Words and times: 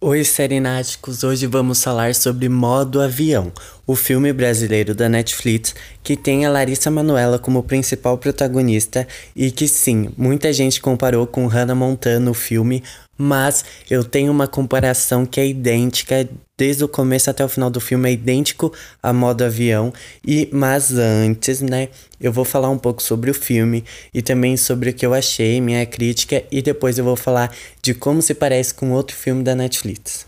Oi, 0.00 0.22
serináticos! 0.22 1.24
Hoje 1.24 1.46
vamos 1.46 1.82
falar 1.82 2.14
sobre 2.14 2.48
Modo 2.48 3.00
Avião, 3.00 3.50
o 3.86 3.96
filme 3.96 4.32
brasileiro 4.34 4.94
da 4.94 5.08
Netflix 5.08 5.74
que 6.02 6.14
tem 6.14 6.44
a 6.44 6.50
Larissa 6.50 6.90
Manoela 6.90 7.38
como 7.38 7.62
principal 7.62 8.18
protagonista 8.18 9.08
e 9.34 9.50
que 9.50 9.66
sim, 9.66 10.12
muita 10.16 10.52
gente 10.52 10.82
comparou 10.82 11.26
com 11.26 11.46
Hannah 11.46 11.74
Montana 11.74 12.20
no 12.20 12.34
filme, 12.34 12.82
mas 13.16 13.64
eu 13.90 14.04
tenho 14.04 14.30
uma 14.32 14.46
comparação 14.46 15.24
que 15.24 15.40
é 15.40 15.46
idêntica 15.46 16.28
desde 16.56 16.84
o 16.84 16.88
começo 16.88 17.30
até 17.30 17.44
o 17.44 17.48
final 17.48 17.68
do 17.68 17.80
filme 17.80 18.08
é 18.08 18.12
idêntico 18.12 18.72
a 19.02 19.12
modo 19.12 19.42
avião 19.42 19.92
e 20.24 20.48
mas 20.52 20.92
antes, 20.92 21.60
né, 21.60 21.88
eu 22.20 22.32
vou 22.32 22.44
falar 22.44 22.70
um 22.70 22.78
pouco 22.78 23.02
sobre 23.02 23.30
o 23.30 23.34
filme 23.34 23.84
e 24.12 24.22
também 24.22 24.56
sobre 24.56 24.90
o 24.90 24.94
que 24.94 25.04
eu 25.04 25.14
achei, 25.14 25.60
minha 25.60 25.84
crítica 25.86 26.44
e 26.50 26.62
depois 26.62 26.98
eu 26.98 27.04
vou 27.04 27.16
falar 27.16 27.54
de 27.82 27.94
como 27.94 28.22
se 28.22 28.34
parece 28.34 28.72
com 28.74 28.92
outro 28.92 29.16
filme 29.16 29.42
da 29.42 29.54
Netflix. 29.54 30.26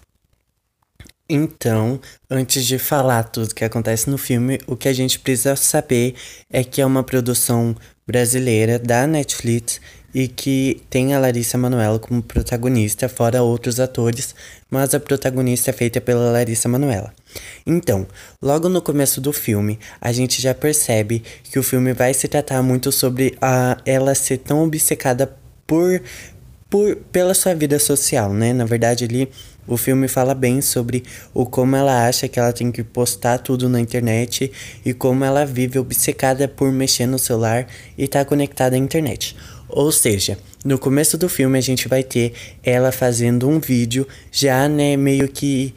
Então, 1.29 2.01
antes 2.30 2.65
de 2.65 2.79
falar 2.79 3.24
tudo 3.24 3.55
que 3.55 3.65
acontece 3.65 4.09
no 4.09 4.16
filme, 4.16 4.60
o 4.65 4.77
que 4.77 4.88
a 4.88 4.93
gente 4.93 5.18
precisa 5.18 5.57
saber 5.57 6.15
é 6.48 6.62
que 6.62 6.80
é 6.80 6.87
uma 6.87 7.02
produção 7.02 7.74
brasileira 8.07 8.79
da 8.79 9.09
Netflix 9.09 9.80
e 10.16 10.29
que 10.29 10.80
tem 10.88 11.12
a 11.12 11.19
Larissa 11.19 11.59
Manoela 11.59 11.98
como 11.98 12.23
protagonista, 12.23 13.07
fora 13.07 13.43
outros 13.43 13.79
atores, 13.79 14.34
mas 14.70 14.95
a 14.95 14.98
protagonista 14.98 15.69
é 15.69 15.74
feita 15.74 16.01
pela 16.01 16.33
Larissa 16.33 16.70
Manoela. 16.70 17.12
Então, 17.66 18.07
logo 18.41 18.66
no 18.71 18.80
começo 18.80 19.21
do 19.21 19.30
filme, 19.30 19.79
a 20.01 20.12
gente 20.12 20.41
já 20.41 20.55
percebe 20.55 21.23
que 21.45 21.59
o 21.59 21.62
filme 21.62 21.93
vai 21.93 22.15
se 22.15 22.29
tratar 22.29 22.62
muito 22.62 22.91
sobre 22.91 23.37
a 23.43 23.77
ela 23.84 24.15
ser 24.15 24.38
tão 24.38 24.65
obcecada 24.65 25.37
por 25.66 26.01
por 26.71 26.96
pela 27.12 27.35
sua 27.35 27.55
vida 27.55 27.79
social, 27.79 28.33
né? 28.33 28.55
Na 28.55 28.65
verdade, 28.65 29.05
ali 29.05 29.29
o 29.69 29.77
filme 29.77 30.09
fala 30.09 30.35
bem 30.35 30.60
sobre 30.60 31.02
o 31.35 31.45
como 31.45 31.77
ela 31.77 32.07
acha 32.07 32.29
que 32.29 32.38
ela 32.38 32.52
tem 32.52 32.73
que 32.73 32.83
postar 32.83 33.38
tudo 33.38 33.68
na 33.68 33.80
internet 33.80 34.51
e 34.85 34.95
como 34.95 35.24
ela 35.24 35.45
vive 35.45 35.79
obcecada 35.79 36.49
por 36.49 36.73
mexer 36.73 37.07
no 37.07 37.18
celular 37.18 37.66
e 37.99 38.05
estar 38.05 38.21
tá 38.21 38.24
conectada 38.24 38.77
à 38.77 38.79
internet. 38.79 39.37
Ou 39.68 39.90
seja, 39.90 40.38
no 40.64 40.78
começo 40.78 41.18
do 41.18 41.28
filme 41.28 41.59
a 41.59 41.62
gente 41.62 41.88
vai 41.88 42.02
ter 42.02 42.32
ela 42.62 42.92
fazendo 42.92 43.48
um 43.48 43.59
vídeo 43.59 44.06
já, 44.30 44.68
né, 44.68 44.96
meio 44.96 45.28
que 45.28 45.74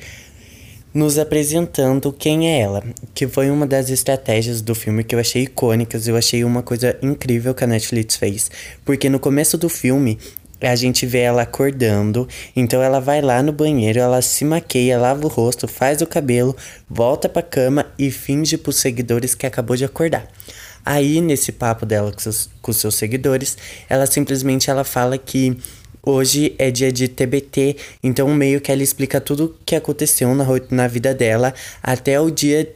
nos 0.93 1.17
apresentando 1.17 2.11
quem 2.11 2.49
é 2.49 2.59
ela, 2.59 2.83
que 3.13 3.27
foi 3.27 3.49
uma 3.49 3.67
das 3.67 3.89
estratégias 3.89 4.61
do 4.61 4.73
filme 4.73 5.03
que 5.03 5.13
eu 5.13 5.19
achei 5.19 5.43
icônicas, 5.43 6.07
eu 6.07 6.15
achei 6.15 6.43
uma 6.43 6.63
coisa 6.63 6.97
incrível 7.01 7.53
que 7.53 7.63
a 7.63 7.67
Netflix 7.67 8.15
fez, 8.15 8.49
porque 8.83 9.07
no 9.07 9.19
começo 9.19 9.57
do 9.57 9.69
filme 9.69 10.17
a 10.61 10.75
gente 10.75 11.05
vê 11.05 11.19
ela 11.19 11.43
acordando, 11.43 12.27
então 12.55 12.81
ela 12.81 12.99
vai 12.99 13.21
lá 13.21 13.41
no 13.41 13.53
banheiro, 13.53 13.99
ela 13.99 14.21
se 14.21 14.43
maqueia, 14.43 14.97
lava 14.97 15.25
o 15.25 15.29
rosto, 15.29 15.67
faz 15.67 16.01
o 16.01 16.07
cabelo, 16.07 16.55
volta 16.89 17.29
pra 17.29 17.41
cama 17.41 17.85
e 17.97 18.11
finge 18.11 18.57
pros 18.57 18.77
seguidores 18.77 19.33
que 19.35 19.45
acabou 19.45 19.77
de 19.77 19.85
acordar. 19.85 20.27
Aí, 20.85 21.21
nesse 21.21 21.51
papo 21.51 21.85
dela 21.85 22.11
com 22.11 22.19
seus, 22.19 22.49
com 22.61 22.73
seus 22.73 22.95
seguidores, 22.95 23.57
ela 23.89 24.05
simplesmente 24.05 24.69
ela 24.69 24.83
fala 24.83 25.17
que 25.17 25.57
hoje 26.01 26.55
é 26.57 26.71
dia 26.71 26.91
de 26.91 27.07
TBT, 27.07 27.75
então 28.03 28.27
meio 28.33 28.61
que 28.61 28.71
ela 28.71 28.81
explica 28.81 29.19
tudo 29.19 29.45
o 29.45 29.55
que 29.65 29.75
aconteceu 29.75 30.33
na, 30.33 30.45
na 30.71 30.87
vida 30.87 31.13
dela 31.13 31.53
até 31.83 32.19
o 32.19 32.29
dia 32.31 32.73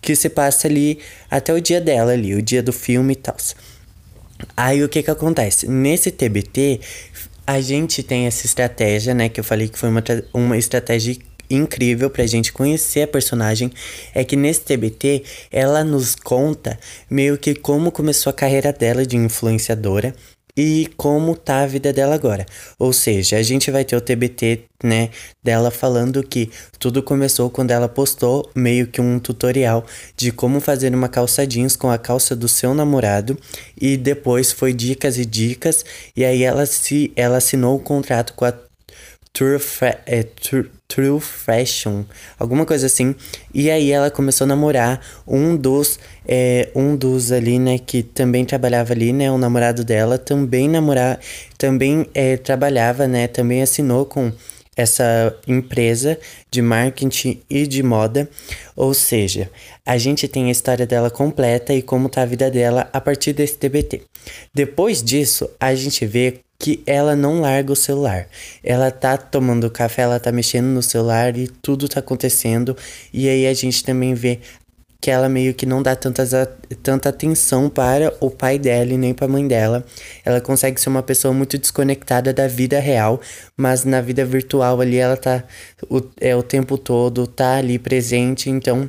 que 0.00 0.16
se 0.16 0.28
passa 0.28 0.66
ali, 0.66 0.98
até 1.30 1.52
o 1.52 1.60
dia 1.60 1.80
dela 1.80 2.12
ali, 2.12 2.34
o 2.34 2.42
dia 2.42 2.62
do 2.62 2.72
filme 2.72 3.12
e 3.12 3.16
tal. 3.16 3.36
Aí 4.56 4.82
o 4.82 4.88
que 4.88 5.02
que 5.02 5.10
acontece? 5.10 5.68
Nesse 5.68 6.10
TBT, 6.10 6.80
a 7.46 7.60
gente 7.60 8.02
tem 8.02 8.26
essa 8.26 8.46
estratégia, 8.46 9.14
né, 9.14 9.28
que 9.28 9.40
eu 9.40 9.44
falei 9.44 9.68
que 9.68 9.78
foi 9.78 9.88
uma, 9.88 10.02
uma 10.32 10.56
estratégia 10.56 11.16
incrível 11.54 12.10
pra 12.10 12.26
gente 12.26 12.52
conhecer 12.52 13.02
a 13.02 13.08
personagem 13.08 13.70
é 14.14 14.24
que 14.24 14.36
nesse 14.36 14.62
TBT 14.62 15.24
ela 15.50 15.84
nos 15.84 16.14
conta 16.14 16.78
meio 17.08 17.38
que 17.38 17.54
como 17.54 17.90
começou 17.90 18.30
a 18.30 18.34
carreira 18.34 18.72
dela 18.72 19.04
de 19.06 19.16
influenciadora 19.16 20.14
e 20.56 20.88
como 20.96 21.34
tá 21.34 21.62
a 21.62 21.66
vida 21.66 21.92
dela 21.92 22.14
agora. 22.14 22.46
Ou 22.78 22.92
seja, 22.92 23.36
a 23.36 23.42
gente 23.42 23.70
vai 23.70 23.84
ter 23.84 23.96
o 23.96 24.00
TBT, 24.00 24.64
né, 24.84 25.10
dela 25.42 25.70
falando 25.70 26.22
que 26.22 26.50
tudo 26.78 27.02
começou 27.02 27.48
quando 27.48 27.70
ela 27.70 27.88
postou 27.88 28.50
meio 28.54 28.86
que 28.86 29.00
um 29.00 29.18
tutorial 29.18 29.84
de 30.16 30.30
como 30.30 30.60
fazer 30.60 30.94
uma 30.94 31.08
calça 31.08 31.46
jeans 31.46 31.76
com 31.76 31.90
a 31.90 31.98
calça 31.98 32.34
do 32.36 32.48
seu 32.48 32.74
namorado 32.74 33.38
e 33.80 33.96
depois 33.96 34.52
foi 34.52 34.72
dicas 34.72 35.18
e 35.18 35.24
dicas 35.24 35.84
e 36.16 36.24
aí 36.24 36.42
ela 36.42 36.66
se 36.66 37.12
ela 37.16 37.36
assinou 37.38 37.76
o 37.76 37.80
contrato 37.80 38.34
com 38.34 38.44
a 38.44 38.52
True, 39.32 39.58
é, 40.04 40.22
True, 40.22 40.70
True 40.86 41.20
Fashion, 41.20 42.04
alguma 42.38 42.66
coisa 42.66 42.86
assim. 42.86 43.14
E 43.54 43.70
aí 43.70 43.90
ela 43.90 44.10
começou 44.10 44.44
a 44.44 44.48
namorar 44.48 45.00
um 45.26 45.56
dos, 45.56 45.98
é, 46.26 46.68
um 46.74 46.94
dos 46.94 47.32
ali, 47.32 47.58
né, 47.58 47.78
que 47.78 48.02
também 48.02 48.44
trabalhava 48.44 48.92
ali, 48.92 49.12
né, 49.12 49.30
o 49.30 49.38
namorado 49.38 49.84
dela 49.84 50.18
também 50.18 50.68
namorar, 50.68 51.18
também 51.56 52.06
é, 52.12 52.36
trabalhava, 52.36 53.08
né, 53.08 53.26
também 53.26 53.62
assinou 53.62 54.04
com 54.04 54.30
essa 54.76 55.34
empresa 55.46 56.18
de 56.50 56.62
marketing 56.62 57.40
e 57.48 57.66
de 57.66 57.82
moda. 57.82 58.28
Ou 58.76 58.94
seja, 58.94 59.50
a 59.84 59.98
gente 59.98 60.26
tem 60.28 60.48
a 60.48 60.52
história 60.52 60.86
dela 60.86 61.10
completa 61.10 61.74
e 61.74 61.82
como 61.82 62.08
tá 62.08 62.22
a 62.22 62.26
vida 62.26 62.50
dela 62.50 62.88
a 62.92 63.00
partir 63.00 63.32
desse 63.32 63.56
TBT. 63.56 64.02
Depois 64.54 65.02
disso, 65.02 65.48
a 65.60 65.74
gente 65.74 66.06
vê 66.06 66.40
que 66.62 66.80
ela 66.86 67.16
não 67.16 67.40
larga 67.40 67.72
o 67.72 67.76
celular. 67.76 68.28
Ela 68.62 68.88
tá 68.92 69.16
tomando 69.16 69.68
café, 69.68 70.02
ela 70.02 70.20
tá 70.20 70.30
mexendo 70.30 70.66
no 70.66 70.80
celular 70.80 71.36
e 71.36 71.48
tudo 71.48 71.88
tá 71.88 71.98
acontecendo. 71.98 72.76
E 73.12 73.28
aí 73.28 73.48
a 73.48 73.52
gente 73.52 73.82
também 73.82 74.14
vê 74.14 74.38
que 75.00 75.10
ela 75.10 75.28
meio 75.28 75.52
que 75.54 75.66
não 75.66 75.82
dá 75.82 75.96
tantas, 75.96 76.30
tanta 76.80 77.08
atenção 77.08 77.68
para 77.68 78.14
o 78.20 78.30
pai 78.30 78.60
dela 78.60 78.92
e 78.92 78.96
nem 78.96 79.12
para 79.12 79.24
a 79.26 79.28
mãe 79.28 79.44
dela. 79.48 79.84
Ela 80.24 80.40
consegue 80.40 80.80
ser 80.80 80.88
uma 80.88 81.02
pessoa 81.02 81.34
muito 81.34 81.58
desconectada 81.58 82.32
da 82.32 82.46
vida 82.46 82.78
real, 82.78 83.20
mas 83.56 83.84
na 83.84 84.00
vida 84.00 84.24
virtual 84.24 84.80
ali 84.80 84.98
ela 84.98 85.16
tá 85.16 85.42
o, 85.90 86.00
é, 86.20 86.36
o 86.36 86.44
tempo 86.44 86.78
todo, 86.78 87.26
tá 87.26 87.56
ali 87.56 87.76
presente, 87.76 88.48
então 88.48 88.88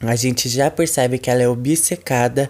a 0.00 0.14
gente 0.14 0.48
já 0.48 0.70
percebe 0.70 1.18
que 1.18 1.28
ela 1.28 1.42
é 1.42 1.48
obcecada 1.48 2.48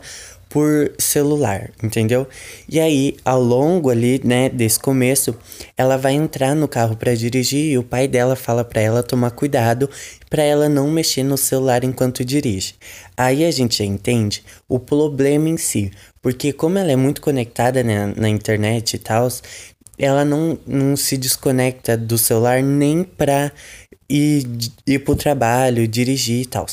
por 0.50 0.92
celular, 0.98 1.70
entendeu? 1.80 2.26
E 2.68 2.80
aí, 2.80 3.16
ao 3.24 3.40
longo 3.40 3.88
ali, 3.88 4.20
né, 4.24 4.48
desse 4.48 4.80
começo, 4.80 5.34
ela 5.76 5.96
vai 5.96 6.12
entrar 6.12 6.56
no 6.56 6.66
carro 6.66 6.96
para 6.96 7.14
dirigir 7.14 7.70
e 7.70 7.78
o 7.78 7.84
pai 7.84 8.08
dela 8.08 8.34
fala 8.34 8.64
para 8.64 8.82
ela 8.82 9.00
tomar 9.00 9.30
cuidado 9.30 9.88
para 10.28 10.42
ela 10.42 10.68
não 10.68 10.90
mexer 10.90 11.22
no 11.22 11.38
celular 11.38 11.84
enquanto 11.84 12.24
dirige. 12.24 12.74
Aí 13.16 13.44
a 13.44 13.50
gente 13.52 13.78
já 13.78 13.84
entende 13.84 14.42
o 14.68 14.78
problema 14.80 15.48
em 15.48 15.56
si, 15.56 15.92
porque 16.20 16.52
como 16.52 16.78
ela 16.78 16.90
é 16.90 16.96
muito 16.96 17.20
conectada 17.20 17.84
né, 17.84 18.12
na 18.16 18.28
internet 18.28 18.94
e 18.94 18.98
tal, 18.98 19.28
ela 19.96 20.24
não, 20.24 20.58
não 20.66 20.96
se 20.96 21.16
desconecta 21.16 21.96
do 21.96 22.18
celular 22.18 22.60
nem 22.60 23.04
pra 23.04 23.52
ir, 24.08 24.48
ir 24.84 24.98
pro 24.98 25.14
trabalho, 25.14 25.86
dirigir 25.86 26.42
e 26.42 26.46
tal. 26.46 26.66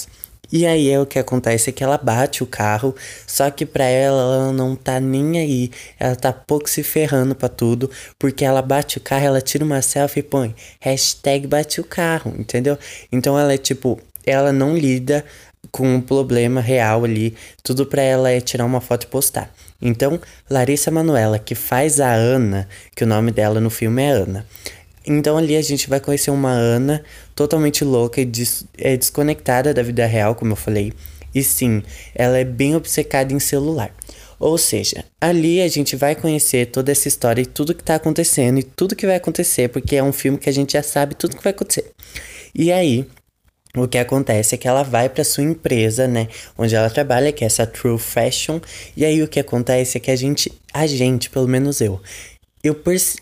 E 0.51 0.65
aí 0.65 0.89
é 0.89 0.99
o 0.99 1.05
que 1.05 1.19
acontece 1.19 1.69
é 1.69 1.73
que 1.73 1.83
ela 1.83 1.97
bate 1.97 2.43
o 2.43 2.47
carro, 2.47 2.95
só 3.25 3.49
que 3.51 3.65
pra 3.65 3.85
ela 3.85 4.21
ela 4.21 4.51
não 4.53 4.75
tá 4.75 4.99
nem 4.99 5.39
aí. 5.39 5.71
Ela 5.99 6.15
tá 6.15 6.31
pouco 6.31 6.69
se 6.69 6.83
ferrando 6.83 7.35
pra 7.35 7.49
tudo, 7.49 7.89
porque 8.17 8.45
ela 8.45 8.61
bate 8.61 8.97
o 8.97 9.01
carro, 9.01 9.25
ela 9.25 9.41
tira 9.41 9.63
uma 9.63 9.81
selfie 9.81 10.19
e 10.21 10.23
põe 10.23 10.55
hashtag 10.79 11.47
bate 11.47 11.81
o 11.81 11.83
carro, 11.83 12.33
entendeu? 12.37 12.77
Então 13.11 13.37
ela 13.37 13.53
é 13.53 13.57
tipo, 13.57 13.99
ela 14.25 14.51
não 14.51 14.77
lida 14.77 15.25
com 15.71 15.95
um 15.95 16.01
problema 16.01 16.61
real 16.61 17.03
ali, 17.03 17.35
tudo 17.63 17.85
pra 17.85 18.01
ela 18.01 18.31
é 18.31 18.39
tirar 18.39 18.65
uma 18.65 18.81
foto 18.81 19.03
e 19.03 19.07
postar. 19.07 19.53
Então, 19.81 20.19
Larissa 20.49 20.89
Manuela, 20.89 21.37
que 21.37 21.53
faz 21.53 21.99
a 21.99 22.11
Ana, 22.11 22.67
que 22.95 23.03
o 23.03 23.07
nome 23.07 23.31
dela 23.31 23.59
no 23.59 23.69
filme 23.69 24.01
é 24.01 24.09
Ana. 24.09 24.45
Então 25.07 25.37
ali 25.37 25.55
a 25.55 25.61
gente 25.61 25.89
vai 25.89 26.01
conhecer 26.01 26.29
uma 26.31 26.51
Ana 26.51 27.01
totalmente 27.33 27.83
louca 27.85 28.19
e 28.19 28.25
des 28.25 28.65
é 28.77 28.97
desconectada 28.97 29.73
da 29.73 29.81
vida 29.81 30.05
real, 30.05 30.35
como 30.35 30.51
eu 30.51 30.55
falei. 30.57 30.91
E 31.33 31.41
sim, 31.43 31.81
ela 32.13 32.37
é 32.37 32.43
bem 32.43 32.75
obcecada 32.75 33.33
em 33.33 33.39
celular. 33.39 33.93
Ou 34.39 34.57
seja, 34.57 35.05
ali 35.19 35.61
a 35.61 35.67
gente 35.67 35.95
vai 35.95 36.13
conhecer 36.13 36.67
toda 36.67 36.91
essa 36.91 37.07
história 37.07 37.41
e 37.41 37.45
tudo 37.45 37.73
que 37.73 37.83
tá 37.83 37.95
acontecendo 37.95 38.59
e 38.59 38.63
tudo 38.63 38.95
que 38.95 39.07
vai 39.07 39.15
acontecer, 39.15 39.69
porque 39.69 39.95
é 39.95 40.03
um 40.03 40.13
filme 40.13 40.37
que 40.37 40.49
a 40.49 40.53
gente 40.53 40.73
já 40.73 40.83
sabe 40.83 41.15
tudo 41.15 41.35
que 41.35 41.43
vai 41.43 41.51
acontecer. 41.51 41.91
E 42.53 42.71
aí, 42.71 43.07
o 43.75 43.87
que 43.87 43.97
acontece 43.97 44.55
é 44.55 44.57
que 44.57 44.67
ela 44.67 44.83
vai 44.83 45.09
para 45.09 45.23
sua 45.23 45.43
empresa, 45.43 46.07
né, 46.07 46.27
onde 46.57 46.75
ela 46.75 46.89
trabalha, 46.89 47.31
que 47.31 47.43
é 47.43 47.47
essa 47.47 47.65
True 47.65 47.97
Fashion, 47.97 48.59
e 48.95 49.05
aí 49.05 49.21
o 49.23 49.27
que 49.27 49.39
acontece 49.39 49.97
é 49.97 49.99
que 49.99 50.11
a 50.11 50.15
gente, 50.15 50.51
a 50.73 50.85
gente, 50.85 51.29
pelo 51.29 51.47
menos 51.47 51.81
eu, 51.81 51.99
eu 52.63 52.75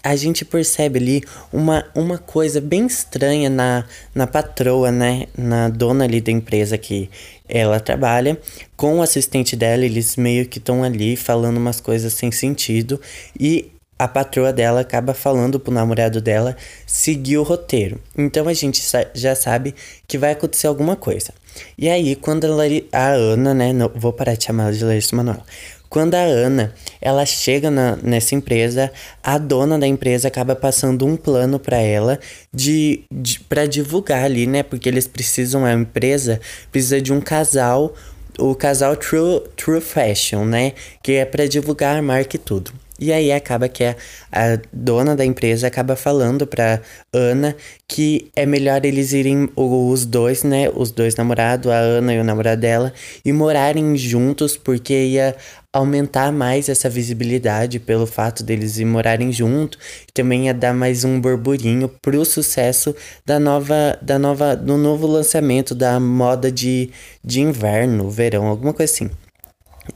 a 0.04 0.16
gente 0.16 0.46
percebe 0.46 1.00
ali 1.00 1.24
uma, 1.52 1.86
uma 1.94 2.18
coisa 2.18 2.62
bem 2.62 2.86
estranha 2.86 3.50
na, 3.50 3.84
na 4.14 4.26
patroa, 4.26 4.92
né? 4.92 5.28
Na 5.38 5.70
dona 5.70 6.06
ali 6.06 6.22
da 6.22 6.32
empresa 6.32 6.78
que 6.78 7.10
ela 7.48 7.80
trabalha. 7.80 8.40
Com 8.76 9.00
o 9.00 9.02
assistente 9.02 9.56
dela, 9.56 9.86
eles 9.86 10.16
meio 10.16 10.48
que 10.48 10.58
estão 10.58 10.84
ali 10.84 11.16
falando 11.16 11.58
umas 11.58 11.80
coisas 11.80 12.14
sem 12.14 12.32
sentido. 12.32 13.00
E 13.40 13.72
a 13.98 14.08
patroa 14.08 14.52
dela 14.52 14.82
acaba 14.82 15.14
falando 15.14 15.60
pro 15.60 15.74
namorado 15.74 16.20
dela 16.20 16.56
seguir 16.86 17.38
o 17.38 17.44
roteiro. 17.44 18.00
Então 18.18 18.48
a 18.48 18.54
gente 18.54 18.82
já 19.14 19.36
sabe 19.36 19.74
que 20.08 20.18
vai 20.18 20.32
acontecer 20.32 20.68
alguma 20.68 20.96
coisa. 20.96 21.34
E 21.78 21.88
aí, 21.88 22.16
quando 22.16 22.46
a, 22.92 23.08
Ana, 23.08 23.54
né? 23.54 23.72
Não, 23.72 23.90
vou 23.96 24.12
parar 24.12 24.36
de 24.36 24.44
chamar 24.44 24.64
ela 24.64 24.74
de 24.74 24.84
Larissa 24.84 25.16
Manoela. 25.16 25.46
Quando 25.90 26.16
a 26.16 26.22
Ana, 26.22 26.74
ela 27.00 27.26
chega 27.26 27.70
na, 27.72 27.96
nessa 27.98 28.36
empresa, 28.36 28.92
a 29.24 29.38
dona 29.38 29.78
da 29.78 29.88
empresa 29.88 30.28
acaba 30.28 30.56
passando 30.56 31.06
um 31.06 31.16
plano 31.16 31.60
para 31.60 31.78
ela 31.78 32.20
de, 32.54 33.04
de 33.12 33.40
para 33.42 33.66
divulgar 33.66 34.24
ali, 34.24 34.48
né? 34.48 34.64
Porque 34.64 34.90
eles 34.90 35.08
precisam, 35.08 35.66
a 35.66 35.74
empresa 35.74 36.40
precisa 36.72 37.02
de 37.02 37.14
um 37.14 37.22
casal, 37.22 37.94
o 38.38 38.54
casal 38.56 38.96
True, 38.96 39.42
True 39.56 39.82
Fashion, 39.82 40.46
né? 40.46 40.74
Que 41.02 41.14
é 41.14 41.26
para 41.26 41.48
divulgar 41.48 41.98
a 41.98 42.02
marca 42.02 42.36
e 42.36 42.40
tudo. 42.40 42.72
E 43.00 43.12
aí 43.12 43.32
acaba 43.32 43.68
que 43.68 43.84
a, 43.84 43.96
a 44.32 44.58
dona 44.72 45.16
da 45.16 45.26
empresa 45.26 45.68
acaba 45.68 45.96
falando 45.96 46.48
pra 46.48 46.80
Ana 47.14 47.56
que 47.88 48.32
é 48.36 48.46
melhor 48.46 48.84
eles 48.86 49.14
irem, 49.14 49.50
os 49.56 50.06
dois, 50.06 50.44
né? 50.44 50.70
Os 50.74 50.92
dois 50.92 51.16
namorados, 51.16 51.72
a 51.72 51.78
Ana 51.78 52.14
e 52.14 52.20
o 52.20 52.24
namorado 52.24 52.62
dela, 52.62 52.94
e 53.24 53.32
morarem 53.32 53.96
juntos 53.96 54.58
porque 54.58 54.94
ia 54.94 55.36
aumentar 55.72 56.32
mais 56.32 56.70
essa 56.70 56.90
visibilidade 56.90 57.80
pelo 57.80 58.08
fato 58.08 58.44
deles 58.44 58.80
morarem 58.80 59.32
junto. 59.32 59.78
Também 60.14 60.46
ia 60.46 60.54
dar 60.54 60.74
mais 60.74 61.04
um 61.04 61.20
burburinho 61.20 61.90
pro 62.02 62.24
sucesso 62.26 62.96
da 63.26 63.40
nova, 63.40 64.00
da 64.02 64.18
nova, 64.18 64.56
do 64.56 64.78
novo 64.78 65.06
lançamento 65.06 65.76
da 65.76 66.00
moda 66.00 66.52
de, 66.52 66.90
de 67.24 67.42
inverno, 67.42 68.10
verão, 68.10 68.48
alguma 68.48 68.74
coisa 68.74 68.92
assim. 68.92 69.10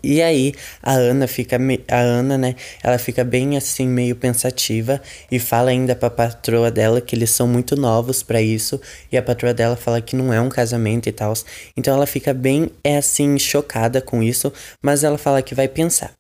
E 0.03 0.21
aí 0.21 0.53
a 0.81 0.93
Ana 0.93 1.27
fica 1.27 1.57
a 1.87 1.97
Ana, 1.97 2.37
né, 2.37 2.55
ela 2.83 2.97
fica 2.97 3.23
bem 3.23 3.57
assim 3.57 3.87
meio 3.87 4.15
pensativa 4.15 5.01
e 5.31 5.39
fala 5.39 5.71
ainda 5.71 5.95
para 5.95 6.09
patroa 6.09 6.71
dela 6.71 7.01
que 7.01 7.15
eles 7.15 7.31
são 7.31 7.47
muito 7.47 7.75
novos 7.75 8.23
para 8.23 8.41
isso 8.41 8.79
e 9.11 9.17
a 9.17 9.21
patroa 9.21 9.53
dela 9.53 9.75
fala 9.75 10.01
que 10.01 10.15
não 10.15 10.33
é 10.33 10.39
um 10.39 10.49
casamento 10.49 11.07
e 11.09 11.11
tal. 11.11 11.33
Então 11.75 11.93
ela 11.93 12.05
fica 12.05 12.33
bem 12.33 12.69
é 12.83 12.97
assim 12.97 13.37
chocada 13.37 14.01
com 14.01 14.23
isso, 14.23 14.51
mas 14.81 15.03
ela 15.03 15.17
fala 15.17 15.41
que 15.41 15.53
vai 15.55 15.67
pensar. 15.67 16.11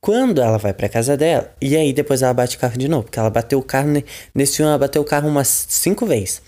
Quando 0.00 0.40
ela 0.40 0.56
vai 0.56 0.72
pra 0.72 0.88
casa 0.88 1.14
dela, 1.14 1.52
e 1.60 1.76
aí 1.76 1.92
depois 1.92 2.22
ela 2.22 2.32
bate 2.32 2.56
o 2.56 2.58
carro 2.58 2.78
de 2.78 2.88
novo, 2.88 3.04
porque 3.04 3.18
ela 3.18 3.28
bateu 3.28 3.58
o 3.58 3.62
carro, 3.62 3.88
nesse 4.34 4.56
filme 4.56 4.70
ela 4.70 4.78
bateu 4.78 5.02
o 5.02 5.04
carro 5.04 5.28
umas 5.28 5.66
cinco 5.68 6.06
vezes. 6.06 6.40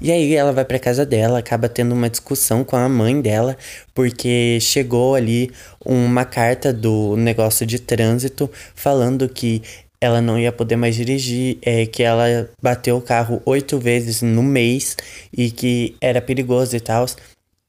E 0.00 0.12
aí 0.12 0.34
ela 0.34 0.52
vai 0.52 0.64
pra 0.64 0.78
casa 0.78 1.04
dela, 1.04 1.38
acaba 1.40 1.68
tendo 1.68 1.92
uma 1.92 2.08
discussão 2.08 2.62
com 2.62 2.76
a 2.76 2.88
mãe 2.88 3.20
dela, 3.20 3.56
porque 3.94 4.58
chegou 4.60 5.14
ali 5.14 5.50
uma 5.84 6.24
carta 6.24 6.72
do 6.72 7.16
negócio 7.16 7.66
de 7.66 7.80
trânsito 7.80 8.50
falando 8.74 9.28
que 9.28 9.62
ela 10.00 10.20
não 10.20 10.38
ia 10.38 10.52
poder 10.52 10.76
mais 10.76 10.94
dirigir, 10.94 11.58
é, 11.62 11.84
que 11.84 12.02
ela 12.04 12.48
bateu 12.62 12.96
o 12.96 13.02
carro 13.02 13.42
oito 13.44 13.78
vezes 13.78 14.22
no 14.22 14.42
mês 14.42 14.96
e 15.36 15.50
que 15.50 15.96
era 16.00 16.20
perigoso 16.20 16.76
e 16.76 16.80
tal. 16.80 17.04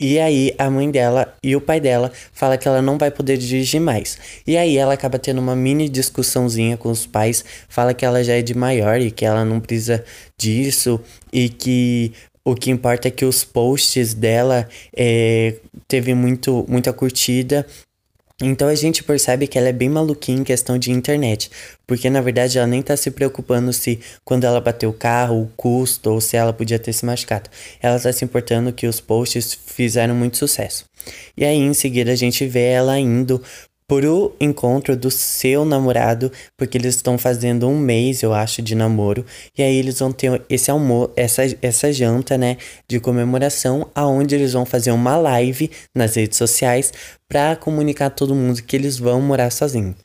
E 0.02 0.18
aí 0.18 0.56
a 0.58 0.70
mãe 0.70 0.90
dela 0.90 1.36
e 1.44 1.58
o 1.58 1.62
pai 1.62 1.82
dela 1.82 2.10
fala 2.32 2.58
que 2.58 2.66
ela 2.68 2.82
não 2.82 2.98
vai 2.98 3.12
poder 3.12 3.38
dirigir 3.38 3.82
mais. 3.82 4.18
E 4.48 4.56
aí 4.56 4.78
ela 4.78 4.94
acaba 4.94 5.20
tendo 5.20 5.40
uma 5.40 5.58
mini 5.58 5.90
discussãozinha 5.90 6.78
com 6.78 6.90
os 6.90 7.06
pais, 7.06 7.44
fala 7.68 7.94
que 7.94 8.06
ela 8.06 8.24
já 8.24 8.34
é 8.34 8.42
de 8.42 8.54
maior 8.54 9.02
e 9.02 9.12
que 9.12 9.26
ela 9.26 9.44
não 9.44 9.60
precisa 9.60 10.04
disso 10.38 11.02
e 11.34 11.50
que 11.50 12.14
o 12.46 12.56
que 12.56 12.72
importa 12.72 13.10
é 13.10 13.12
que 13.12 13.26
os 13.26 13.44
posts 13.44 14.14
dela 14.14 14.68
é, 14.96 15.56
teve 15.88 16.14
muito, 16.14 16.66
muita 16.70 16.94
curtida 16.94 17.66
então 18.42 18.70
a 18.70 18.76
gente 18.76 19.04
percebe 19.04 19.48
que 19.48 19.58
ela 19.58 19.68
é 19.68 19.74
bem 19.74 19.90
maluquinha 19.90 20.40
em 20.40 20.44
questão 20.46 20.78
de 20.78 20.92
internet, 20.92 21.52
porque 21.86 22.10
na 22.10 22.22
verdade 22.22 22.58
ela 22.58 22.68
nem 22.68 22.82
tá 22.82 22.96
se 22.96 23.12
preocupando 23.12 23.74
se 23.74 24.00
quando 24.24 24.46
ela 24.46 24.62
bateu 24.62 24.90
o 24.90 24.94
carro, 24.94 25.42
o 25.42 25.52
custo 25.58 26.10
ou 26.10 26.22
se 26.22 26.38
ela 26.38 26.54
podia 26.54 26.80
ter 26.80 26.94
se 26.94 27.06
machucado. 27.06 27.50
Ela 27.82 28.00
tá 28.00 28.14
se 28.14 28.24
importando 28.24 28.72
que 28.72 28.88
os 28.88 29.02
posts 29.02 29.58
fizeram 29.66 30.16
muito 30.16 30.38
sucesso. 30.38 30.86
E 31.36 31.44
aí 31.44 31.58
em 31.58 31.74
seguida 31.74 32.12
a 32.12 32.16
gente 32.16 32.46
vê 32.46 32.68
ela 32.68 32.98
indo 32.98 33.42
pro 33.90 34.36
encontro 34.40 34.96
do 34.96 35.10
seu 35.10 35.66
namorado, 35.66 36.32
porque 36.56 36.78
eles 36.78 36.96
estão 36.96 37.18
fazendo 37.18 37.68
um 37.68 37.76
mês, 37.76 38.22
eu 38.22 38.32
acho, 38.36 38.62
de 38.62 38.76
namoro, 38.76 39.26
e 39.58 39.64
aí 39.64 39.76
eles 39.76 39.98
vão 39.98 40.12
ter 40.12 40.44
esse 40.48 40.70
almoço, 40.70 41.12
essa, 41.16 41.42
essa 41.60 41.92
janta, 41.92 42.38
né, 42.38 42.58
de 42.88 43.00
comemoração, 43.00 43.90
aonde 43.96 44.36
eles 44.36 44.54
vão 44.54 44.64
fazer 44.64 44.92
uma 44.92 45.18
live 45.18 45.72
nas 45.98 46.16
redes 46.16 46.38
sociais 46.38 46.94
para 47.28 47.56
comunicar 47.56 48.06
a 48.06 48.12
todo 48.12 48.36
mundo 48.36 48.62
que 48.62 48.76
eles 48.76 49.00
vão 49.00 49.20
morar 49.22 49.50
sozinhos. 49.50 49.96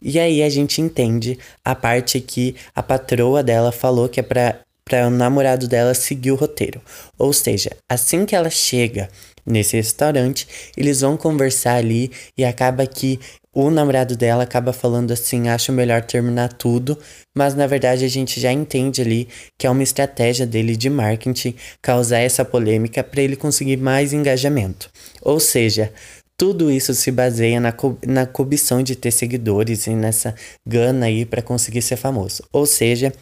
E 0.00 0.18
aí 0.18 0.42
a 0.42 0.48
gente 0.48 0.80
entende 0.80 1.38
a 1.62 1.74
parte 1.74 2.20
que 2.20 2.56
a 2.74 2.82
patroa 2.82 3.42
dela 3.42 3.70
falou 3.70 4.08
que 4.08 4.20
é 4.20 4.22
para 4.22 4.58
para 4.84 5.06
o 5.06 5.10
namorado 5.10 5.66
dela 5.66 5.94
seguir 5.94 6.32
o 6.32 6.36
roteiro. 6.36 6.80
Ou 7.18 7.32
seja, 7.32 7.70
assim 7.90 8.26
que 8.26 8.36
ela 8.36 8.50
chega 8.50 9.08
nesse 9.46 9.76
restaurante, 9.76 10.46
eles 10.76 11.00
vão 11.00 11.16
conversar 11.16 11.76
ali 11.76 12.10
e 12.36 12.44
acaba 12.44 12.86
que 12.86 13.18
o 13.54 13.70
namorado 13.70 14.16
dela 14.16 14.42
acaba 14.42 14.72
falando 14.72 15.12
assim: 15.12 15.48
acho 15.48 15.72
melhor 15.72 16.02
terminar 16.02 16.52
tudo, 16.52 16.98
mas 17.34 17.54
na 17.54 17.66
verdade 17.66 18.04
a 18.04 18.08
gente 18.08 18.40
já 18.40 18.52
entende 18.52 19.00
ali 19.00 19.28
que 19.56 19.66
é 19.66 19.70
uma 19.70 19.82
estratégia 19.82 20.46
dele 20.46 20.76
de 20.76 20.90
marketing 20.90 21.54
causar 21.80 22.18
essa 22.18 22.44
polêmica 22.44 23.02
para 23.04 23.22
ele 23.22 23.36
conseguir 23.36 23.76
mais 23.76 24.12
engajamento. 24.12 24.90
Ou 25.22 25.38
seja, 25.38 25.92
tudo 26.36 26.70
isso 26.70 26.92
se 26.94 27.12
baseia 27.12 27.60
na, 27.60 27.70
co 27.70 27.96
na 28.04 28.26
cobição 28.26 28.82
de 28.82 28.96
ter 28.96 29.12
seguidores 29.12 29.86
e 29.86 29.90
nessa 29.90 30.34
gana 30.66 31.06
aí 31.06 31.24
para 31.24 31.40
conseguir 31.40 31.82
ser 31.82 31.96
famoso. 31.96 32.42
Ou 32.52 32.66
seja, 32.66 33.12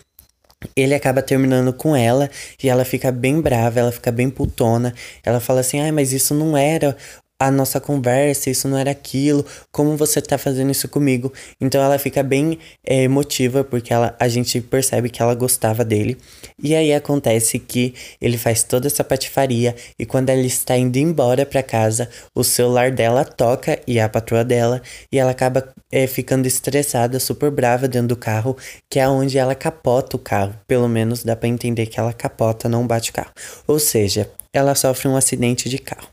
ele 0.76 0.94
acaba 0.94 1.22
terminando 1.22 1.72
com 1.72 1.94
ela 1.94 2.30
e 2.62 2.68
ela 2.68 2.84
fica 2.84 3.10
bem 3.10 3.40
brava, 3.40 3.80
ela 3.80 3.92
fica 3.92 4.10
bem 4.12 4.28
putona. 4.28 4.94
Ela 5.24 5.40
fala 5.40 5.60
assim: 5.60 5.80
ai, 5.80 5.92
mas 5.92 6.12
isso 6.12 6.34
não 6.34 6.56
era 6.56 6.96
a 7.46 7.50
nossa 7.50 7.80
conversa, 7.80 8.50
isso 8.50 8.68
não 8.68 8.78
era 8.78 8.90
aquilo, 8.90 9.44
como 9.70 9.96
você 9.96 10.20
tá 10.20 10.38
fazendo 10.38 10.70
isso 10.70 10.88
comigo? 10.88 11.32
Então 11.60 11.82
ela 11.82 11.98
fica 11.98 12.22
bem 12.22 12.58
é, 12.86 13.02
emotiva 13.02 13.64
porque 13.64 13.92
ela, 13.92 14.14
a 14.18 14.28
gente 14.28 14.60
percebe 14.60 15.10
que 15.10 15.20
ela 15.20 15.34
gostava 15.34 15.84
dele. 15.84 16.16
E 16.62 16.74
aí 16.74 16.92
acontece 16.92 17.58
que 17.58 17.94
ele 18.20 18.38
faz 18.38 18.62
toda 18.62 18.86
essa 18.86 19.02
patifaria 19.02 19.74
e 19.98 20.06
quando 20.06 20.30
ela 20.30 20.40
está 20.42 20.76
indo 20.76 20.96
embora 20.96 21.44
para 21.44 21.62
casa, 21.62 22.08
o 22.34 22.44
celular 22.44 22.90
dela 22.90 23.24
toca 23.24 23.78
e 23.86 23.98
é 23.98 24.02
a 24.02 24.08
patroa 24.08 24.44
dela 24.44 24.80
e 25.10 25.18
ela 25.18 25.32
acaba 25.32 25.72
é, 25.90 26.06
ficando 26.06 26.46
estressada, 26.46 27.18
super 27.18 27.50
brava 27.50 27.88
dentro 27.88 28.08
do 28.08 28.16
carro, 28.16 28.56
que 28.88 29.00
é 29.00 29.08
onde 29.08 29.36
ela 29.36 29.54
capota 29.54 30.16
o 30.16 30.18
carro. 30.18 30.54
Pelo 30.66 30.88
menos 30.88 31.24
dá 31.24 31.34
para 31.34 31.48
entender 31.48 31.86
que 31.86 31.98
ela 31.98 32.12
capota, 32.12 32.68
não 32.68 32.86
bate 32.86 33.10
o 33.10 33.14
carro. 33.14 33.32
Ou 33.66 33.78
seja, 33.78 34.30
ela 34.52 34.74
sofre 34.74 35.08
um 35.08 35.16
acidente 35.16 35.68
de 35.68 35.78
carro. 35.78 36.08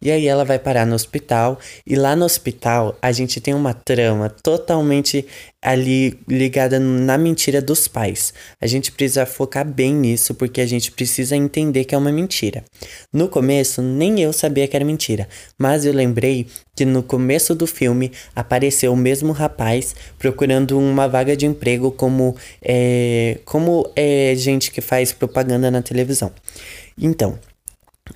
E 0.00 0.10
aí 0.10 0.26
ela 0.26 0.44
vai 0.44 0.58
parar 0.58 0.86
no 0.86 0.94
hospital 0.94 1.58
e 1.86 1.96
lá 1.96 2.14
no 2.14 2.24
hospital 2.24 2.96
a 3.00 3.12
gente 3.12 3.40
tem 3.40 3.54
uma 3.54 3.72
trama 3.72 4.28
totalmente 4.28 5.26
ali 5.62 6.18
ligada 6.28 6.78
na 6.78 7.16
mentira 7.16 7.62
dos 7.62 7.88
pais. 7.88 8.34
A 8.60 8.66
gente 8.66 8.92
precisa 8.92 9.24
focar 9.24 9.66
bem 9.66 9.94
nisso 9.94 10.34
porque 10.34 10.60
a 10.60 10.66
gente 10.66 10.92
precisa 10.92 11.34
entender 11.34 11.84
que 11.84 11.94
é 11.94 11.98
uma 11.98 12.12
mentira. 12.12 12.62
No 13.12 13.28
começo 13.28 13.80
nem 13.80 14.20
eu 14.20 14.32
sabia 14.32 14.68
que 14.68 14.76
era 14.76 14.84
mentira, 14.84 15.26
mas 15.58 15.86
eu 15.86 15.94
lembrei 15.94 16.46
que 16.76 16.84
no 16.84 17.02
começo 17.02 17.54
do 17.54 17.66
filme 17.66 18.12
apareceu 18.34 18.92
o 18.92 18.96
mesmo 18.96 19.32
rapaz 19.32 19.96
procurando 20.18 20.78
uma 20.78 21.08
vaga 21.08 21.34
de 21.34 21.46
emprego 21.46 21.90
como 21.90 22.36
é, 22.62 23.38
como 23.46 23.90
é 23.96 24.34
gente 24.36 24.70
que 24.70 24.82
faz 24.82 25.10
propaganda 25.12 25.70
na 25.70 25.80
televisão. 25.80 26.30
Então, 26.98 27.38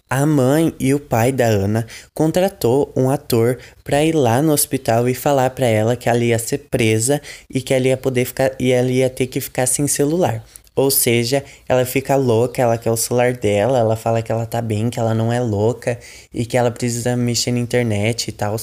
a 0.08 0.26
mãe 0.26 0.74
e 0.78 0.94
o 0.94 1.00
pai 1.00 1.32
da 1.32 1.46
Ana 1.46 1.86
contratou 2.14 2.92
um 2.96 3.10
ator 3.10 3.58
para 3.84 4.04
ir 4.04 4.14
lá 4.14 4.42
no 4.42 4.52
hospital 4.52 5.08
e 5.08 5.14
falar 5.14 5.50
para 5.50 5.66
ela 5.66 5.96
que 5.96 6.08
ela 6.08 6.22
ia 6.22 6.38
ser 6.38 6.58
presa 6.70 7.20
e 7.48 7.60
que 7.60 7.74
ela 7.74 7.88
ia 7.88 7.96
poder 7.96 8.24
ficar 8.24 8.52
e 8.58 8.72
ela 8.72 8.90
ia 8.90 9.10
ter 9.10 9.26
que 9.26 9.40
ficar 9.40 9.66
sem 9.66 9.86
celular. 9.86 10.44
Ou 10.74 10.90
seja, 10.90 11.44
ela 11.68 11.84
fica 11.84 12.16
louca, 12.16 12.62
ela 12.62 12.78
quer 12.78 12.90
o 12.90 12.96
celular 12.96 13.32
dela, 13.34 13.78
ela 13.78 13.96
fala 13.96 14.22
que 14.22 14.32
ela 14.32 14.46
tá 14.46 14.62
bem, 14.62 14.88
que 14.88 14.98
ela 14.98 15.14
não 15.14 15.32
é 15.32 15.40
louca 15.40 15.98
e 16.32 16.46
que 16.46 16.56
ela 16.56 16.70
precisa 16.70 17.16
mexer 17.16 17.52
na 17.52 17.58
internet 17.58 18.28
e 18.28 18.32
tal. 18.32 18.56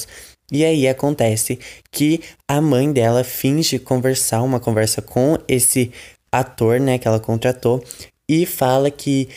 E 0.52 0.64
aí 0.64 0.88
acontece 0.88 1.60
que 1.92 2.22
a 2.48 2.62
mãe 2.62 2.92
dela 2.92 3.24
finge 3.24 3.78
conversar 3.78 4.42
uma 4.42 4.60
conversa 4.60 5.02
com 5.02 5.38
esse 5.48 5.92
ator, 6.32 6.80
né, 6.80 6.98
que 6.98 7.08
ela 7.08 7.20
contratou 7.20 7.84
e 8.30 8.46
fala 8.46 8.90
que 8.92 9.30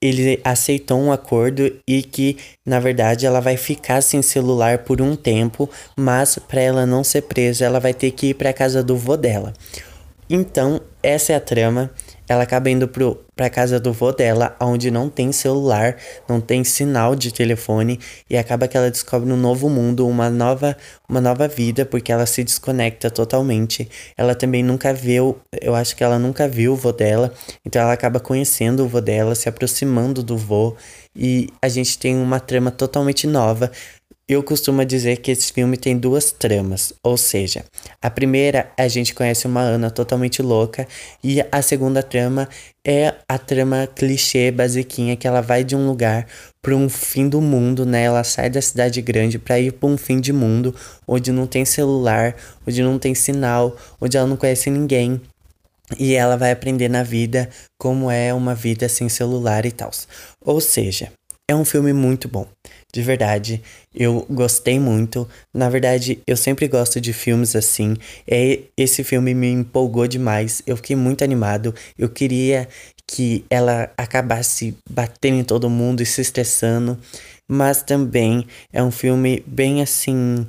ele 0.00 0.40
aceitou 0.44 0.98
um 0.98 1.10
acordo 1.10 1.72
e 1.86 2.02
que, 2.02 2.36
na 2.64 2.78
verdade, 2.78 3.26
ela 3.26 3.40
vai 3.40 3.56
ficar 3.56 4.00
sem 4.00 4.22
celular 4.22 4.78
por 4.78 5.00
um 5.00 5.16
tempo, 5.16 5.68
mas 5.96 6.38
para 6.38 6.60
ela 6.60 6.86
não 6.86 7.02
ser 7.02 7.22
presa, 7.22 7.64
ela 7.64 7.80
vai 7.80 7.92
ter 7.92 8.12
que 8.12 8.28
ir 8.28 8.34
para 8.34 8.52
casa 8.52 8.82
do 8.82 8.96
vô 8.96 9.16
dela. 9.16 9.52
Então, 10.30 10.80
essa 11.02 11.32
é 11.32 11.36
a 11.36 11.40
trama. 11.40 11.90
Ela 12.28 12.42
acaba 12.42 12.68
indo 12.68 12.86
pro, 12.86 13.24
pra 13.34 13.48
casa 13.48 13.80
do 13.80 13.92
vô 13.92 14.12
dela, 14.12 14.54
onde 14.60 14.90
não 14.90 15.08
tem 15.08 15.32
celular, 15.32 15.96
não 16.28 16.40
tem 16.40 16.62
sinal 16.62 17.14
de 17.14 17.32
telefone, 17.32 17.98
e 18.28 18.36
acaba 18.36 18.68
que 18.68 18.76
ela 18.76 18.90
descobre 18.90 19.32
um 19.32 19.36
novo 19.36 19.70
mundo, 19.70 20.06
uma 20.06 20.28
nova, 20.28 20.76
uma 21.08 21.20
nova 21.20 21.48
vida, 21.48 21.86
porque 21.86 22.12
ela 22.12 22.26
se 22.26 22.44
desconecta 22.44 23.10
totalmente. 23.10 23.88
Ela 24.16 24.34
também 24.34 24.62
nunca 24.62 24.92
viu, 24.92 25.38
eu 25.60 25.74
acho 25.74 25.96
que 25.96 26.04
ela 26.04 26.18
nunca 26.18 26.46
viu 26.46 26.72
o 26.74 26.76
vô 26.76 26.92
dela, 26.92 27.32
então 27.64 27.80
ela 27.80 27.92
acaba 27.92 28.20
conhecendo 28.20 28.84
o 28.84 28.88
vô 28.88 29.00
dela, 29.00 29.34
se 29.34 29.48
aproximando 29.48 30.22
do 30.22 30.36
vô, 30.36 30.76
e 31.16 31.48
a 31.60 31.68
gente 31.68 31.98
tem 31.98 32.16
uma 32.16 32.38
trama 32.38 32.70
totalmente 32.70 33.26
nova. 33.26 33.72
Eu 34.28 34.42
costumo 34.42 34.84
dizer 34.84 35.16
que 35.16 35.30
esse 35.30 35.50
filme 35.50 35.78
tem 35.78 35.96
duas 35.96 36.30
tramas, 36.30 36.92
ou 37.02 37.16
seja, 37.16 37.64
a 38.02 38.10
primeira 38.10 38.70
a 38.76 38.86
gente 38.86 39.14
conhece 39.14 39.46
uma 39.46 39.62
Ana 39.62 39.90
totalmente 39.90 40.42
louca 40.42 40.86
e 41.24 41.42
a 41.50 41.62
segunda 41.62 42.02
trama 42.02 42.46
é 42.86 43.14
a 43.26 43.38
trama 43.38 43.86
clichê 43.86 44.50
basiquinha 44.50 45.16
que 45.16 45.26
ela 45.26 45.40
vai 45.40 45.64
de 45.64 45.74
um 45.74 45.86
lugar 45.86 46.26
para 46.60 46.76
um 46.76 46.90
fim 46.90 47.26
do 47.26 47.40
mundo, 47.40 47.86
né? 47.86 48.02
Ela 48.02 48.22
sai 48.22 48.50
da 48.50 48.60
cidade 48.60 49.00
grande 49.00 49.38
para 49.38 49.58
ir 49.58 49.72
para 49.72 49.88
um 49.88 49.96
fim 49.96 50.20
de 50.20 50.30
mundo 50.30 50.74
onde 51.06 51.32
não 51.32 51.46
tem 51.46 51.64
celular, 51.64 52.36
onde 52.66 52.82
não 52.82 52.98
tem 52.98 53.14
sinal, 53.14 53.74
onde 53.98 54.18
ela 54.18 54.26
não 54.26 54.36
conhece 54.36 54.68
ninguém. 54.68 55.22
E 55.98 56.14
ela 56.14 56.36
vai 56.36 56.52
aprender 56.52 56.90
na 56.90 57.02
vida 57.02 57.48
como 57.78 58.10
é 58.10 58.34
uma 58.34 58.54
vida 58.54 58.90
sem 58.90 59.08
celular 59.08 59.64
e 59.64 59.72
tal. 59.72 59.90
Ou 60.44 60.60
seja, 60.60 61.10
é 61.48 61.54
um 61.54 61.64
filme 61.64 61.94
muito 61.94 62.28
bom. 62.28 62.46
De 62.92 63.02
verdade, 63.02 63.62
eu 63.94 64.26
gostei 64.28 64.78
muito. 64.78 65.26
Na 65.52 65.70
verdade, 65.70 66.20
eu 66.26 66.36
sempre 66.36 66.68
gosto 66.68 67.00
de 67.00 67.14
filmes 67.14 67.56
assim. 67.56 67.96
É, 68.26 68.60
esse 68.76 69.02
filme 69.02 69.32
me 69.32 69.50
empolgou 69.50 70.06
demais. 70.06 70.62
Eu 70.66 70.76
fiquei 70.76 70.94
muito 70.94 71.24
animado. 71.24 71.74
Eu 71.98 72.10
queria 72.10 72.68
que 73.06 73.46
ela 73.48 73.90
acabasse 73.96 74.76
batendo 74.88 75.38
em 75.38 75.44
todo 75.44 75.70
mundo 75.70 76.02
e 76.02 76.06
se 76.06 76.20
estressando. 76.20 76.98
Mas 77.48 77.82
também 77.82 78.46
é 78.70 78.82
um 78.82 78.90
filme 78.90 79.42
bem 79.46 79.80
assim. 79.80 80.46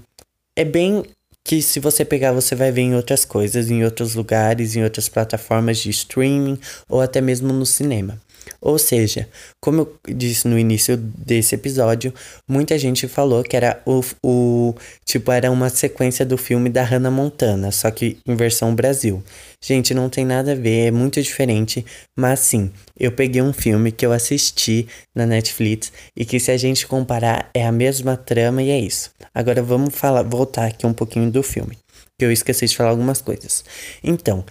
É 0.58 0.66
bem 0.66 1.04
que 1.46 1.62
se 1.62 1.80
você 1.80 2.04
pegar 2.04 2.34
você 2.34 2.56
vai 2.56 2.72
ver 2.72 2.82
em 2.82 2.96
outras 2.96 3.24
coisas, 3.24 3.72
em 3.72 3.86
outros 3.86 4.16
lugares, 4.16 4.76
em 4.76 4.84
outras 4.84 5.08
plataformas 5.08 5.78
de 5.78 5.90
streaming 5.90 6.60
ou 6.90 7.00
até 7.00 7.22
mesmo 7.22 7.54
no 7.54 7.66
cinema. 7.66 8.20
Ou 8.62 8.78
seja, 8.78 9.28
como 9.62 9.82
eu 9.82 10.14
disse 10.14 10.48
no 10.48 10.60
início 10.60 10.98
desse 10.98 11.56
episódio, 11.56 12.14
muita 12.48 12.78
gente 12.78 13.08
falou 13.08 13.44
que 13.44 13.56
era 13.56 13.82
o, 13.86 14.02
o 14.22 14.76
tipo 15.06 15.32
era 15.32 15.50
uma 15.50 15.70
sequência 15.70 16.26
do 16.26 16.38
filme 16.38 16.70
da 16.70 16.84
Hannah 16.84 17.12
Montana, 17.12 17.72
só 17.72 17.90
que 17.90 18.18
em 18.28 18.36
versão 18.36 18.76
Brasil. 18.76 19.24
Gente, 19.62 19.94
não 19.94 20.10
tem 20.10 20.26
nada 20.26 20.54
a 20.54 20.56
ver, 20.56 20.88
é 20.88 20.92
muito 20.92 21.22
diferente, 21.22 21.86
mas 22.18 22.40
sim, 22.40 22.72
eu 22.98 23.12
peguei 23.12 23.42
um 23.42 23.52
filme 23.52 23.92
que 23.92 24.06
eu 24.06 24.12
assisti 24.14 24.88
na 25.14 25.26
Netflix 25.26 25.92
e 26.16 26.26
que 26.26 26.40
se 26.40 26.50
a 26.50 26.58
gente 26.58 26.88
comparar 26.88 27.50
é 27.54 27.66
a 27.66 27.72
mesma 27.72 28.16
trama 28.16 28.64
e 28.64 28.70
é 28.70 28.80
isso. 28.80 29.12
Agora 29.34 29.62
vamos 29.62 29.94
falar, 29.96 30.24
voltar 30.24 30.66
aqui 30.66 30.86
um 30.86 30.94
pouquinho 30.94 31.30
do 31.30 31.44
filme, 31.44 31.78
que 32.18 32.26
eu 32.26 32.32
esqueci 32.32 32.68
de 32.68 32.76
falar 32.76 32.92
algumas 32.92 33.22
coisas. 33.22 33.64
Então, 34.04 34.46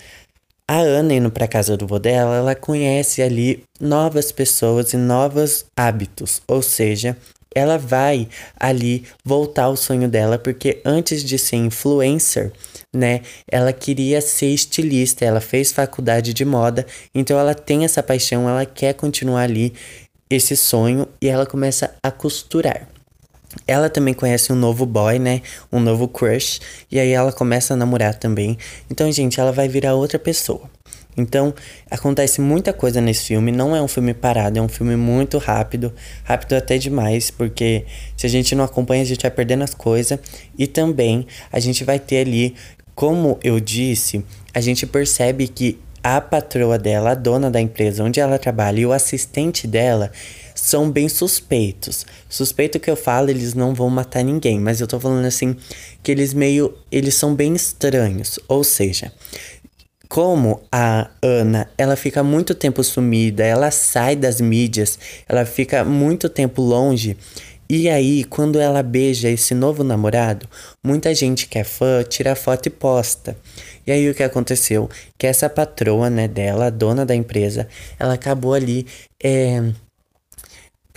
a 0.68 0.76
Ana 0.80 1.14
indo 1.14 1.30
para 1.30 1.48
casa 1.48 1.78
do 1.78 1.86
vô 1.86 1.98
dela, 1.98 2.36
ela 2.36 2.54
conhece 2.54 3.22
ali 3.22 3.64
novas 3.80 4.30
pessoas 4.30 4.92
e 4.92 4.98
novos 4.98 5.64
hábitos, 5.74 6.42
ou 6.46 6.60
seja, 6.60 7.16
ela 7.54 7.78
vai 7.78 8.28
ali 8.60 9.04
voltar 9.24 9.64
ao 9.64 9.76
sonho 9.76 10.06
dela, 10.08 10.38
porque 10.38 10.82
antes 10.84 11.24
de 11.24 11.38
ser 11.38 11.56
influencer, 11.56 12.52
né, 12.94 13.22
ela 13.50 13.72
queria 13.72 14.20
ser 14.20 14.48
estilista, 14.48 15.24
ela 15.24 15.40
fez 15.40 15.72
faculdade 15.72 16.34
de 16.34 16.44
moda, 16.44 16.86
então 17.14 17.38
ela 17.38 17.54
tem 17.54 17.84
essa 17.84 18.02
paixão, 18.02 18.46
ela 18.46 18.66
quer 18.66 18.92
continuar 18.92 19.42
ali 19.42 19.72
esse 20.28 20.54
sonho 20.54 21.08
e 21.22 21.28
ela 21.28 21.46
começa 21.46 21.94
a 22.02 22.10
costurar. 22.10 22.86
Ela 23.66 23.88
também 23.88 24.14
conhece 24.14 24.52
um 24.52 24.56
novo 24.56 24.84
boy, 24.84 25.18
né? 25.18 25.42
Um 25.72 25.80
novo 25.80 26.06
crush. 26.06 26.60
E 26.90 26.98
aí 26.98 27.10
ela 27.10 27.32
começa 27.32 27.74
a 27.74 27.76
namorar 27.76 28.14
também. 28.14 28.58
Então, 28.90 29.10
gente, 29.10 29.40
ela 29.40 29.52
vai 29.52 29.68
virar 29.68 29.94
outra 29.94 30.18
pessoa. 30.18 30.62
Então, 31.16 31.52
acontece 31.90 32.40
muita 32.40 32.72
coisa 32.72 33.00
nesse 33.00 33.26
filme. 33.26 33.50
Não 33.50 33.74
é 33.74 33.82
um 33.82 33.88
filme 33.88 34.14
parado, 34.14 34.58
é 34.58 34.62
um 34.62 34.68
filme 34.68 34.94
muito 34.94 35.36
rápido. 35.38 35.92
Rápido 36.22 36.54
até 36.54 36.78
demais, 36.78 37.30
porque 37.30 37.84
se 38.16 38.26
a 38.26 38.30
gente 38.30 38.54
não 38.54 38.64
acompanha, 38.64 39.02
a 39.02 39.06
gente 39.06 39.22
vai 39.22 39.30
perdendo 39.30 39.64
as 39.64 39.74
coisas. 39.74 40.18
E 40.56 40.66
também 40.66 41.26
a 41.50 41.58
gente 41.58 41.82
vai 41.82 41.98
ter 41.98 42.18
ali, 42.18 42.54
como 42.94 43.38
eu 43.42 43.58
disse, 43.58 44.24
a 44.54 44.60
gente 44.60 44.86
percebe 44.86 45.48
que 45.48 45.80
a 46.02 46.20
patroa 46.20 46.78
dela, 46.78 47.10
a 47.10 47.14
dona 47.14 47.50
da 47.50 47.60
empresa 47.60 48.04
onde 48.04 48.20
ela 48.20 48.38
trabalha 48.38 48.80
e 48.80 48.86
o 48.86 48.92
assistente 48.92 49.66
dela 49.66 50.12
são 50.60 50.90
bem 50.90 51.08
suspeitos. 51.08 52.04
Suspeito 52.28 52.80
que 52.80 52.90
eu 52.90 52.96
falo, 52.96 53.30
eles 53.30 53.54
não 53.54 53.74
vão 53.74 53.88
matar 53.88 54.24
ninguém, 54.24 54.58
mas 54.58 54.80
eu 54.80 54.86
tô 54.86 54.98
falando 54.98 55.24
assim 55.24 55.56
que 56.02 56.10
eles 56.10 56.34
meio 56.34 56.74
eles 56.90 57.14
são 57.14 57.34
bem 57.34 57.54
estranhos, 57.54 58.38
ou 58.48 58.64
seja, 58.64 59.12
como 60.08 60.62
a 60.72 61.10
Ana, 61.22 61.70
ela 61.78 61.94
fica 61.94 62.22
muito 62.22 62.54
tempo 62.54 62.82
sumida, 62.82 63.44
ela 63.44 63.70
sai 63.70 64.16
das 64.16 64.40
mídias, 64.40 64.98
ela 65.28 65.44
fica 65.44 65.84
muito 65.84 66.28
tempo 66.28 66.60
longe. 66.60 67.16
E 67.70 67.88
aí, 67.88 68.24
quando 68.24 68.58
ela 68.58 68.82
beija 68.82 69.28
esse 69.28 69.54
novo 69.54 69.84
namorado, 69.84 70.48
muita 70.82 71.14
gente 71.14 71.46
que 71.46 71.58
é 71.58 71.64
fã 71.64 72.02
tira 72.02 72.34
foto 72.34 72.66
e 72.66 72.70
posta. 72.70 73.36
E 73.86 73.92
aí 73.92 74.08
o 74.08 74.14
que 74.14 74.22
aconteceu? 74.22 74.88
Que 75.18 75.26
essa 75.26 75.50
patroa, 75.50 76.08
né, 76.08 76.26
dela, 76.26 76.70
dona 76.70 77.04
da 77.04 77.14
empresa, 77.14 77.68
ela 77.98 78.14
acabou 78.14 78.54
ali 78.54 78.86
é, 79.22 79.62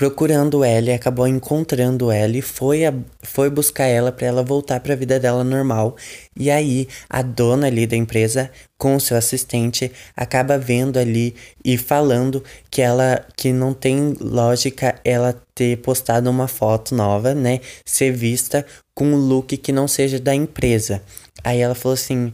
procurando 0.01 0.63
ela 0.63 0.89
e 0.89 0.93
acabou 0.93 1.27
encontrando 1.27 2.09
ela 2.09 2.35
e 2.35 2.41
foi, 2.41 2.87
a, 2.87 2.93
foi 3.21 3.51
buscar 3.51 3.85
ela 3.85 4.11
para 4.11 4.25
ela 4.25 4.41
voltar 4.41 4.79
para 4.79 4.93
a 4.93 4.95
vida 4.95 5.19
dela 5.19 5.43
normal. 5.43 5.95
E 6.35 6.49
aí 6.49 6.87
a 7.07 7.21
dona 7.21 7.67
ali 7.67 7.85
da 7.85 7.95
empresa 7.95 8.49
com 8.79 8.99
seu 8.99 9.15
assistente 9.15 9.91
acaba 10.17 10.57
vendo 10.57 10.97
ali 10.97 11.35
e 11.63 11.77
falando 11.77 12.43
que 12.71 12.81
ela 12.81 13.23
que 13.37 13.53
não 13.53 13.75
tem 13.75 14.15
lógica 14.19 14.99
ela 15.05 15.39
ter 15.53 15.77
postado 15.77 16.31
uma 16.31 16.47
foto 16.47 16.95
nova, 16.95 17.35
né, 17.35 17.59
ser 17.85 18.11
vista 18.11 18.65
com 18.95 19.05
um 19.05 19.15
look 19.15 19.55
que 19.55 19.71
não 19.71 19.87
seja 19.87 20.19
da 20.19 20.33
empresa. 20.33 20.99
Aí 21.43 21.59
ela 21.59 21.75
falou 21.75 21.93
assim 21.93 22.31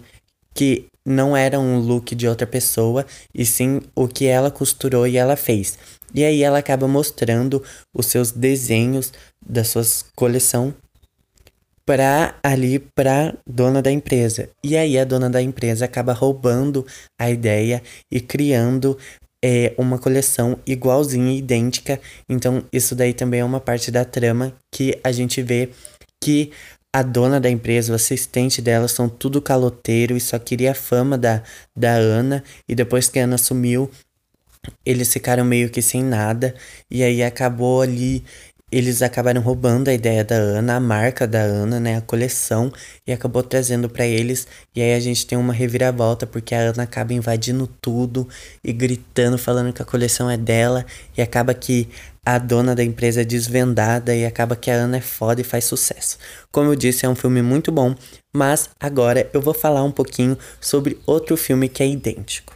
que 0.53 0.87
não 1.07 1.37
era 1.37 1.57
um 1.57 1.79
look 1.79 2.13
de 2.13 2.27
outra 2.27 2.45
pessoa, 2.45 3.05
e 3.33 3.45
sim 3.45 3.81
o 3.95 4.09
que 4.09 4.25
ela 4.25 4.51
costurou 4.51 5.07
e 5.07 5.15
ela 5.15 5.37
fez. 5.37 5.77
E 6.13 6.23
aí 6.23 6.43
ela 6.43 6.59
acaba 6.59 6.87
mostrando 6.87 7.63
os 7.93 8.07
seus 8.07 8.31
desenhos 8.31 9.11
da 9.45 9.63
sua 9.63 9.83
coleção 10.15 10.73
para 11.85 12.35
ali 12.43 12.79
para 12.79 13.37
dona 13.45 13.81
da 13.81 13.91
empresa. 13.91 14.49
E 14.63 14.75
aí 14.75 14.97
a 14.99 15.05
dona 15.05 15.29
da 15.29 15.41
empresa 15.41 15.85
acaba 15.85 16.11
roubando 16.11 16.85
a 17.19 17.29
ideia 17.29 17.81
e 18.11 18.19
criando 18.19 18.97
é, 19.43 19.73
uma 19.77 19.97
coleção 19.97 20.59
igualzinha, 20.65 21.37
idêntica. 21.37 21.99
Então 22.27 22.63
isso 22.73 22.93
daí 22.93 23.13
também 23.13 23.39
é 23.39 23.45
uma 23.45 23.61
parte 23.61 23.89
da 23.89 24.03
trama 24.03 24.53
que 24.73 24.99
a 25.03 25.11
gente 25.11 25.41
vê 25.41 25.69
que 26.21 26.51
a 26.93 27.03
dona 27.03 27.39
da 27.39 27.49
empresa, 27.49 27.93
o 27.93 27.95
assistente 27.95 28.61
dela 28.61 28.87
são 28.87 29.07
tudo 29.07 29.41
caloteiro 29.41 30.17
e 30.17 30.19
só 30.19 30.39
queria 30.39 30.71
a 30.71 30.75
fama 30.75 31.17
da, 31.17 31.43
da 31.75 31.91
Ana. 31.91 32.43
E 32.67 32.73
depois 32.73 33.07
que 33.07 33.19
a 33.19 33.23
Ana 33.23 33.37
sumiu, 33.37 33.89
eles 34.85 35.11
ficaram 35.11 35.43
meio 35.45 35.69
que 35.69 35.81
sem 35.81 36.03
nada 36.03 36.55
e 36.89 37.03
aí 37.03 37.23
acabou 37.23 37.81
ali 37.81 38.23
eles 38.69 39.01
acabaram 39.01 39.41
roubando 39.41 39.87
a 39.87 39.93
ideia 39.93 40.25
da 40.25 40.35
Ana, 40.35 40.75
a 40.75 40.79
marca 40.79 41.25
da 41.25 41.39
Ana, 41.39 41.79
né, 41.79 41.95
a 41.95 42.01
coleção 42.01 42.69
e 43.05 43.13
acabou 43.13 43.41
trazendo 43.41 43.87
para 43.87 44.05
eles 44.05 44.45
e 44.75 44.81
aí 44.81 44.93
a 44.93 44.99
gente 44.99 45.25
tem 45.25 45.37
uma 45.37 45.53
reviravolta 45.53 46.27
porque 46.27 46.53
a 46.53 46.59
Ana 46.59 46.83
acaba 46.83 47.13
invadindo 47.13 47.65
tudo 47.79 48.27
e 48.61 48.73
gritando 48.73 49.37
falando 49.37 49.71
que 49.71 49.81
a 49.81 49.85
coleção 49.85 50.29
é 50.29 50.35
dela 50.35 50.85
e 51.17 51.21
acaba 51.21 51.53
que 51.53 51.87
a 52.25 52.37
dona 52.37 52.75
da 52.75 52.83
empresa 52.83 53.21
é 53.21 53.23
desvendada 53.23 54.13
e 54.13 54.25
acaba 54.25 54.53
que 54.53 54.69
a 54.69 54.73
Ana 54.73 54.97
é 54.97 55.01
foda 55.01 55.39
e 55.39 55.45
faz 55.45 55.63
sucesso. 55.63 56.17
Como 56.51 56.69
eu 56.69 56.75
disse, 56.75 57.05
é 57.05 57.09
um 57.09 57.15
filme 57.15 57.41
muito 57.41 57.71
bom, 57.71 57.95
mas 58.35 58.69
agora 58.77 59.29
eu 59.33 59.39
vou 59.39 59.53
falar 59.53 59.81
um 59.81 59.93
pouquinho 59.93 60.37
sobre 60.59 60.99
outro 61.05 61.37
filme 61.37 61.69
que 61.69 61.81
é 61.81 61.87
idêntico. 61.87 62.53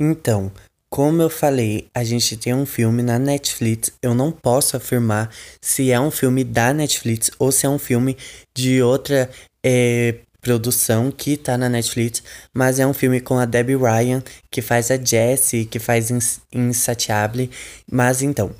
Então, 0.00 0.50
como 0.92 1.22
eu 1.22 1.30
falei, 1.30 1.88
a 1.94 2.04
gente 2.04 2.36
tem 2.36 2.52
um 2.52 2.66
filme 2.66 3.02
na 3.02 3.18
Netflix. 3.18 3.90
Eu 4.02 4.14
não 4.14 4.30
posso 4.30 4.76
afirmar 4.76 5.30
se 5.58 5.90
é 5.90 5.98
um 5.98 6.10
filme 6.10 6.44
da 6.44 6.74
Netflix 6.74 7.30
ou 7.38 7.50
se 7.50 7.64
é 7.64 7.68
um 7.70 7.78
filme 7.78 8.14
de 8.54 8.82
outra 8.82 9.30
é, 9.64 10.16
produção 10.42 11.10
que 11.10 11.38
tá 11.38 11.56
na 11.56 11.70
Netflix, 11.70 12.22
mas 12.52 12.78
é 12.78 12.86
um 12.86 12.92
filme 12.92 13.22
com 13.22 13.38
a 13.38 13.46
Debbie 13.46 13.74
Ryan, 13.74 14.22
que 14.50 14.60
faz 14.60 14.90
a 14.90 15.02
Jessie, 15.02 15.64
que 15.64 15.78
faz 15.78 16.10
Insatiable. 16.52 17.50
Mas 17.90 18.20
então, 18.20 18.50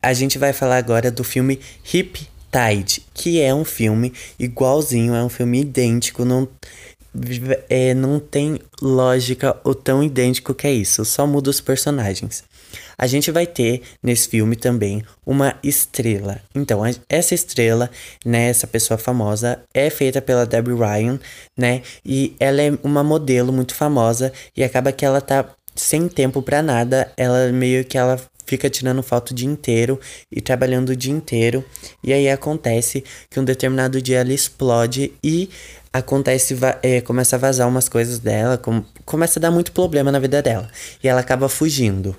a 0.00 0.12
gente 0.12 0.38
vai 0.38 0.52
falar 0.52 0.76
agora 0.76 1.10
do 1.10 1.24
filme 1.24 1.58
Hip 1.92 2.28
Tide, 2.52 3.02
que 3.12 3.40
é 3.40 3.52
um 3.52 3.64
filme 3.64 4.12
igualzinho, 4.38 5.16
é 5.16 5.24
um 5.24 5.28
filme 5.28 5.62
idêntico, 5.62 6.24
não 6.24 6.48
é, 7.68 7.94
não 7.94 8.18
tem 8.18 8.60
lógica 8.80 9.56
ou 9.64 9.74
tão 9.74 10.02
idêntico 10.02 10.54
que 10.54 10.66
é 10.66 10.72
isso, 10.72 11.04
só 11.04 11.26
muda 11.26 11.50
os 11.50 11.60
personagens. 11.60 12.44
A 12.98 13.06
gente 13.06 13.30
vai 13.30 13.46
ter 13.46 13.82
nesse 14.02 14.28
filme 14.28 14.56
também 14.56 15.02
uma 15.24 15.54
estrela. 15.62 16.40
Então, 16.54 16.80
essa 17.08 17.34
estrela, 17.34 17.90
né, 18.24 18.48
essa 18.48 18.66
pessoa 18.66 18.96
famosa, 18.96 19.62
é 19.74 19.90
feita 19.90 20.22
pela 20.22 20.46
Debbie 20.46 20.74
Ryan, 20.74 21.18
né? 21.56 21.82
E 22.04 22.34
ela 22.40 22.62
é 22.62 22.72
uma 22.82 23.04
modelo 23.04 23.52
muito 23.52 23.74
famosa 23.74 24.32
e 24.56 24.64
acaba 24.64 24.92
que 24.92 25.04
ela 25.04 25.20
tá 25.20 25.44
sem 25.74 26.08
tempo 26.08 26.40
para 26.40 26.62
nada. 26.62 27.12
Ela 27.16 27.52
meio 27.52 27.84
que 27.84 27.98
ela 27.98 28.18
fica 28.46 28.70
tirando 28.70 29.02
foto 29.02 29.30
o 29.30 29.34
dia 29.34 29.48
inteiro 29.48 30.00
e 30.30 30.40
trabalhando 30.40 30.90
o 30.90 30.96
dia 30.96 31.12
inteiro. 31.12 31.64
E 32.02 32.12
aí 32.12 32.30
acontece 32.30 33.04
que 33.28 33.38
um 33.38 33.44
determinado 33.44 34.00
dia 34.00 34.20
ela 34.20 34.32
explode 34.32 35.12
e 35.22 35.50
acontece, 35.98 36.56
é, 36.82 37.00
começa 37.00 37.36
a 37.36 37.38
vazar 37.38 37.68
umas 37.68 37.88
coisas 37.88 38.18
dela, 38.18 38.56
com, 38.56 38.82
começa 39.04 39.38
a 39.38 39.42
dar 39.42 39.50
muito 39.50 39.72
problema 39.72 40.12
na 40.12 40.18
vida 40.18 40.42
dela. 40.42 40.68
E 41.02 41.08
ela 41.08 41.20
acaba 41.20 41.48
fugindo. 41.48 42.16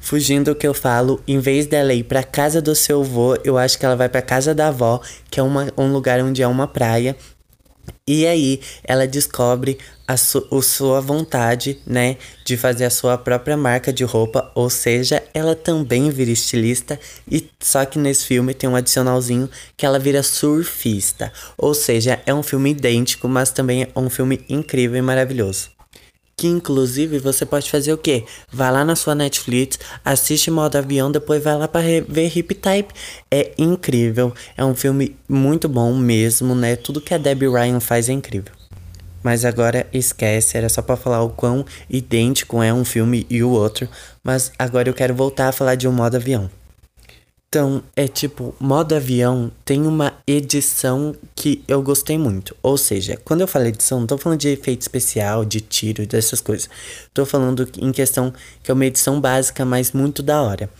Fugindo 0.00 0.50
o 0.50 0.54
que 0.54 0.66
eu 0.66 0.74
falo, 0.74 1.22
em 1.28 1.38
vez 1.38 1.66
dela 1.66 1.94
ir 1.94 2.02
pra 2.02 2.24
casa 2.24 2.60
do 2.60 2.74
seu 2.74 3.02
avô, 3.02 3.36
eu 3.44 3.56
acho 3.56 3.78
que 3.78 3.86
ela 3.86 3.94
vai 3.94 4.08
pra 4.08 4.20
casa 4.20 4.52
da 4.52 4.68
avó, 4.68 5.00
que 5.30 5.38
é 5.38 5.42
uma, 5.42 5.68
um 5.78 5.92
lugar 5.92 6.20
onde 6.20 6.42
é 6.42 6.46
uma 6.46 6.66
praia. 6.66 7.16
E 8.06 8.26
aí 8.26 8.60
ela 8.82 9.06
descobre 9.06 9.78
a, 10.06 10.16
su 10.16 10.46
a 10.50 10.62
sua 10.62 11.00
vontade, 11.00 11.78
né, 11.86 12.16
de 12.44 12.56
fazer 12.56 12.84
a 12.84 12.90
sua 12.90 13.16
própria 13.16 13.56
marca 13.56 13.92
de 13.92 14.02
roupa, 14.02 14.50
ou 14.54 14.68
seja, 14.68 15.22
ela 15.32 15.54
também 15.54 16.10
vira 16.10 16.30
estilista, 16.30 16.98
e 17.30 17.48
só 17.60 17.84
que 17.84 17.98
nesse 17.98 18.26
filme 18.26 18.54
tem 18.54 18.68
um 18.68 18.76
adicionalzinho 18.76 19.48
que 19.76 19.86
ela 19.86 19.98
vira 19.98 20.22
surfista. 20.22 21.32
Ou 21.56 21.74
seja, 21.74 22.20
é 22.26 22.34
um 22.34 22.42
filme 22.42 22.70
idêntico, 22.70 23.28
mas 23.28 23.50
também 23.52 23.84
é 23.84 23.88
um 23.94 24.10
filme 24.10 24.44
incrível 24.48 24.98
e 24.98 25.02
maravilhoso 25.02 25.70
que 26.42 26.48
inclusive 26.48 27.20
você 27.20 27.46
pode 27.46 27.70
fazer 27.70 27.92
o 27.92 27.96
quê? 27.96 28.24
Vai 28.52 28.72
lá 28.72 28.84
na 28.84 28.96
sua 28.96 29.14
Netflix, 29.14 29.78
assiste 30.04 30.50
modo 30.50 30.74
avião, 30.74 31.08
depois 31.08 31.40
vai 31.40 31.56
lá 31.56 31.68
para 31.68 31.82
ver 32.08 32.36
Hip 32.36 32.52
Type. 32.56 32.92
É 33.30 33.52
incrível, 33.56 34.34
é 34.56 34.64
um 34.64 34.74
filme 34.74 35.14
muito 35.28 35.68
bom 35.68 35.94
mesmo, 35.94 36.52
né? 36.52 36.74
Tudo 36.74 37.00
que 37.00 37.14
a 37.14 37.18
Debbie 37.18 37.46
Ryan 37.46 37.78
faz 37.78 38.08
é 38.08 38.12
incrível. 38.12 38.52
Mas 39.22 39.44
agora 39.44 39.86
esquece, 39.92 40.56
era 40.56 40.68
só 40.68 40.82
para 40.82 40.96
falar 40.96 41.22
o 41.22 41.30
quão 41.30 41.64
idêntico 41.88 42.60
é 42.60 42.74
um 42.74 42.84
filme 42.84 43.24
e 43.30 43.40
o 43.40 43.50
outro, 43.50 43.88
mas 44.24 44.50
agora 44.58 44.88
eu 44.88 44.94
quero 44.94 45.14
voltar 45.14 45.46
a 45.46 45.52
falar 45.52 45.76
de 45.76 45.86
um 45.86 45.92
modo 45.92 46.16
avião. 46.16 46.50
Então, 47.52 47.82
é 47.94 48.08
tipo, 48.08 48.54
modo 48.58 48.94
avião 48.94 49.52
tem 49.62 49.82
uma 49.82 50.14
edição 50.26 51.14
que 51.36 51.62
eu 51.68 51.82
gostei 51.82 52.16
muito. 52.16 52.56
Ou 52.62 52.78
seja, 52.78 53.18
quando 53.26 53.42
eu 53.42 53.46
falo 53.46 53.66
edição, 53.66 54.00
não 54.00 54.06
tô 54.06 54.16
falando 54.16 54.40
de 54.40 54.48
efeito 54.48 54.80
especial, 54.80 55.44
de 55.44 55.60
tiro, 55.60 56.06
dessas 56.06 56.40
coisas. 56.40 56.70
Tô 57.12 57.26
falando 57.26 57.68
em 57.76 57.92
questão 57.92 58.32
que 58.62 58.70
é 58.70 58.74
uma 58.74 58.86
edição 58.86 59.20
básica, 59.20 59.66
mas 59.66 59.92
muito 59.92 60.22
da 60.22 60.40
hora. 60.40 60.70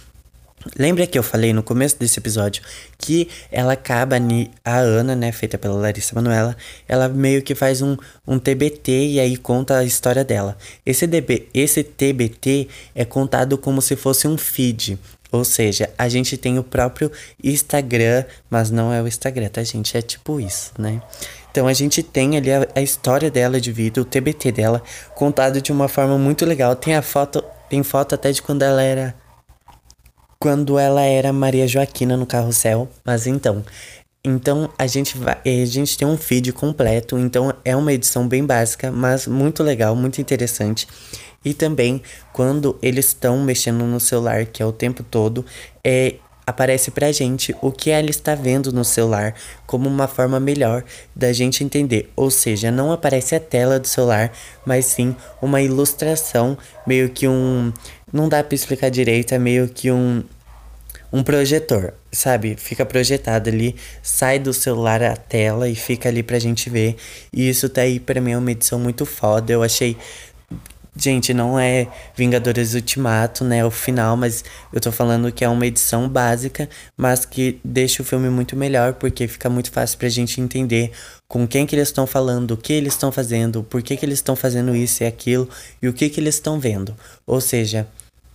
Lembra 0.79 1.07
que 1.07 1.19
eu 1.19 1.23
falei 1.23 1.52
no 1.52 1.62
começo 1.62 1.99
desse 1.99 2.19
episódio 2.19 2.62
que 2.97 3.29
ela 3.50 3.75
acaba, 3.75 4.17
a 4.64 4.79
Ana, 4.79 5.14
né, 5.14 5.31
feita 5.31 5.59
pela 5.59 5.75
Larissa 5.75 6.14
Manoela, 6.14 6.57
ela 6.88 7.07
meio 7.07 7.43
que 7.43 7.55
faz 7.55 7.83
um, 7.83 7.99
um 8.26 8.38
TBT 8.38 9.09
e 9.09 9.21
aí 9.21 9.37
conta 9.37 9.76
a 9.76 9.85
história 9.85 10.25
dela. 10.25 10.57
Esse, 10.87 11.07
DB, 11.07 11.50
esse 11.52 11.85
TBT 11.85 12.67
é 12.95 13.05
contado 13.05 13.59
como 13.59 13.83
se 13.83 13.95
fosse 13.95 14.26
um 14.26 14.38
feed. 14.38 14.99
Ou 15.32 15.44
seja, 15.44 15.88
a 15.96 16.10
gente 16.10 16.36
tem 16.36 16.58
o 16.58 16.62
próprio 16.62 17.10
Instagram, 17.42 18.24
mas 18.50 18.70
não 18.70 18.92
é 18.92 19.00
o 19.02 19.08
Instagram, 19.08 19.48
tá, 19.48 19.64
gente? 19.64 19.96
É 19.96 20.02
tipo 20.02 20.38
isso, 20.38 20.72
né? 20.78 21.00
Então 21.50 21.66
a 21.66 21.72
gente 21.72 22.02
tem 22.02 22.36
ali 22.36 22.52
a, 22.52 22.68
a 22.74 22.82
história 22.82 23.30
dela 23.30 23.58
de 23.58 23.72
vida, 23.72 24.00
o 24.00 24.04
TBT 24.04 24.52
dela, 24.52 24.82
contado 25.14 25.60
de 25.60 25.72
uma 25.72 25.88
forma 25.88 26.18
muito 26.18 26.44
legal. 26.44 26.76
Tem 26.76 26.94
a 26.94 27.02
foto, 27.02 27.42
tem 27.70 27.82
foto 27.82 28.14
até 28.14 28.30
de 28.30 28.42
quando 28.42 28.62
ela 28.62 28.82
era 28.82 29.14
quando 30.38 30.76
ela 30.76 31.02
era 31.02 31.32
Maria 31.32 31.68
Joaquina 31.68 32.16
no 32.16 32.26
carrossel, 32.26 32.88
mas 33.04 33.28
então, 33.28 33.64
então 34.24 34.68
a 34.76 34.88
gente 34.88 35.16
vai, 35.16 35.38
a 35.44 35.64
gente 35.64 35.96
tem 35.96 36.06
um 36.06 36.16
feed 36.16 36.52
completo, 36.52 37.16
então 37.16 37.54
é 37.64 37.76
uma 37.76 37.92
edição 37.92 38.26
bem 38.26 38.44
básica, 38.44 38.90
mas 38.90 39.28
muito 39.28 39.62
legal, 39.62 39.94
muito 39.94 40.20
interessante. 40.20 40.88
E 41.44 41.54
também 41.54 42.02
quando 42.32 42.78
eles 42.82 43.06
estão 43.06 43.42
mexendo 43.42 43.84
no 43.84 44.00
celular, 44.00 44.46
que 44.46 44.62
é 44.62 44.66
o 44.66 44.72
tempo 44.72 45.02
todo, 45.02 45.44
é 45.84 46.14
aparece 46.47 46.90
pra 46.90 47.12
gente 47.12 47.54
o 47.60 47.71
que 47.71 47.90
ela 47.90 48.10
está 48.10 48.34
vendo 48.34 48.73
no 48.73 48.84
celular 48.84 49.34
como 49.67 49.88
uma 49.88 50.08
forma 50.08 50.40
melhor 50.40 50.84
da 51.14 51.32
gente 51.32 51.64
entender. 51.64 52.10
Ou 52.17 52.30
seja, 52.30 52.71
não 52.71 52.93
aparece 52.93 53.34
a 53.34 53.40
tela 53.40 53.78
do 53.78 53.86
celular, 53.86 54.32
mas 54.64 54.86
sim 54.86 55.14
uma 55.40 55.62
ilustração, 55.62 56.56
meio 56.86 57.08
que 57.08 57.26
um. 57.28 57.73
Não 58.12 58.28
dá 58.28 58.43
para 58.43 58.54
explicar 58.54 58.90
direito, 58.90 59.34
é 59.34 59.38
meio 59.38 59.69
que 59.69 59.90
um. 59.90 60.23
Um 61.14 61.23
projetor, 61.23 61.93
sabe? 62.10 62.56
Fica 62.56 62.86
projetado 62.86 63.50
ali, 63.50 63.76
sai 64.02 64.38
do 64.38 64.50
celular 64.50 65.02
a 65.02 65.14
tela 65.14 65.69
e 65.69 65.75
fica 65.75 66.08
ali 66.08 66.23
pra 66.23 66.38
gente 66.38 66.71
ver. 66.71 66.97
E 67.30 67.50
isso 67.50 67.69
tá 67.69 67.82
aí 67.82 68.00
pra 68.00 68.19
mim 68.19 68.32
é 68.32 68.38
uma 68.38 68.50
edição 68.50 68.78
muito 68.78 69.04
foda. 69.04 69.52
Eu 69.52 69.62
achei 69.62 69.95
Gente, 70.95 71.33
não 71.33 71.59
é 71.59 71.89
Vingadores 72.15 72.75
Ultimato, 72.75 73.45
né? 73.45 73.65
O 73.65 73.71
final, 73.71 74.15
mas 74.15 74.45
eu 74.71 74.78
tô 74.78 74.93
falando 74.93 75.33
que 75.33 75.43
é 75.43 75.49
uma 75.49 75.67
edição 75.67 76.07
básica, 76.07 76.69
mas 76.99 77.25
que 77.25 77.59
deixa 77.65 78.02
o 78.02 78.05
filme 78.05 78.28
muito 78.28 78.55
melhor, 78.55 78.93
porque 78.95 79.26
fica 79.26 79.49
muito 79.49 79.71
fácil 79.73 79.97
pra 79.99 80.11
gente 80.11 80.39
entender 80.39 80.93
com 81.26 81.49
quem 81.49 81.65
que 81.65 81.75
eles 81.75 81.89
estão 81.89 82.07
falando, 82.07 82.50
o 82.50 82.57
que 82.59 82.75
eles 82.75 82.93
estão 82.93 83.11
fazendo, 83.11 83.63
por 83.63 83.83
que 83.83 83.97
que 83.97 84.05
eles 84.05 84.19
estão 84.19 84.37
fazendo 84.37 84.76
isso 84.76 85.02
e 85.02 85.07
aquilo, 85.07 85.49
e 85.81 85.89
o 85.89 85.95
que 85.95 86.11
que 86.11 86.21
eles 86.21 86.35
estão 86.35 86.61
vendo. 86.61 86.95
Ou 87.26 87.41
seja, 87.41 87.89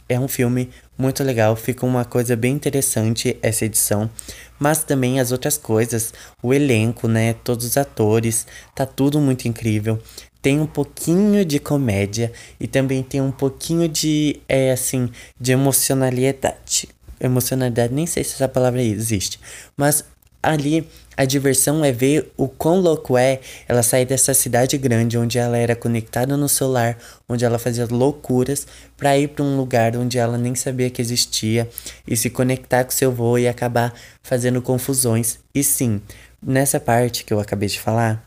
é 0.10 0.20
um 0.20 0.28
filme 0.28 0.72
muito 0.98 1.24
legal, 1.24 1.56
fica 1.56 1.86
uma 1.86 2.06
coisa 2.06 2.36
bem 2.36 2.56
interessante 2.56 3.38
essa 3.44 3.66
edição, 3.66 4.10
mas 4.58 4.84
também 4.84 5.20
as 5.20 5.32
outras 5.32 5.60
coisas, 5.60 6.12
o 6.42 6.52
elenco, 6.52 7.08
né, 7.08 7.34
todos 7.44 7.68
os 7.68 7.78
atores, 7.78 8.48
tá 8.74 8.84
tudo 8.84 9.22
muito 9.22 9.48
incrível 9.48 10.02
tem 10.42 10.60
um 10.60 10.68
pouquinho 10.68 11.44
de 11.44 11.60
comédia 11.60 12.32
e 12.60 12.68
também 12.68 13.04
tem 13.04 13.22
um 13.22 13.32
pouquinho 13.32 13.88
de, 13.88 14.40
é 14.48 14.72
assim, 14.72 15.10
de 15.40 15.52
emocionalidade. 15.52 16.90
Emocionalidade, 17.20 17.94
nem 17.94 18.06
sei 18.06 18.24
se 18.24 18.36
essa 18.36 18.48
palavra 18.48 18.82
existe, 18.82 19.40
mas 19.76 20.04
ali 20.42 20.88
a 21.18 21.26
diversão 21.26 21.84
é 21.84 21.92
ver 21.92 22.32
o 22.38 22.48
quão 22.48 22.80
louco 22.80 23.18
é 23.18 23.40
ela 23.68 23.82
sair 23.82 24.06
dessa 24.06 24.36
cidade 24.36 24.78
grande 24.78 25.18
onde 25.18 25.40
ela 25.40 25.58
era 25.58 25.76
conectada 25.76 26.38
no 26.38 26.48
celular, 26.48 26.96
onde 27.28 27.44
ela 27.44 27.58
fazia 27.58 27.88
loucuras, 27.90 28.68
para 28.96 29.18
ir 29.18 29.30
para 29.30 29.44
um 29.44 29.58
lugar 29.58 29.98
onde 29.98 30.20
ela 30.20 30.38
nem 30.38 30.54
sabia 30.54 30.92
que 30.92 31.02
existia 31.02 31.68
e 32.08 32.16
se 32.16 32.30
conectar 32.30 32.84
com 32.84 32.92
seu 32.92 33.10
avô 33.10 33.38
e 33.38 33.48
acabar 33.48 33.94
fazendo 34.22 34.62
confusões. 34.62 35.40
E 35.56 35.64
sim, 35.64 36.00
nessa 36.42 36.80
parte 36.80 37.26
que 37.26 37.34
eu 37.34 37.40
acabei 37.40 37.68
de 37.68 37.80
falar, 37.80 38.24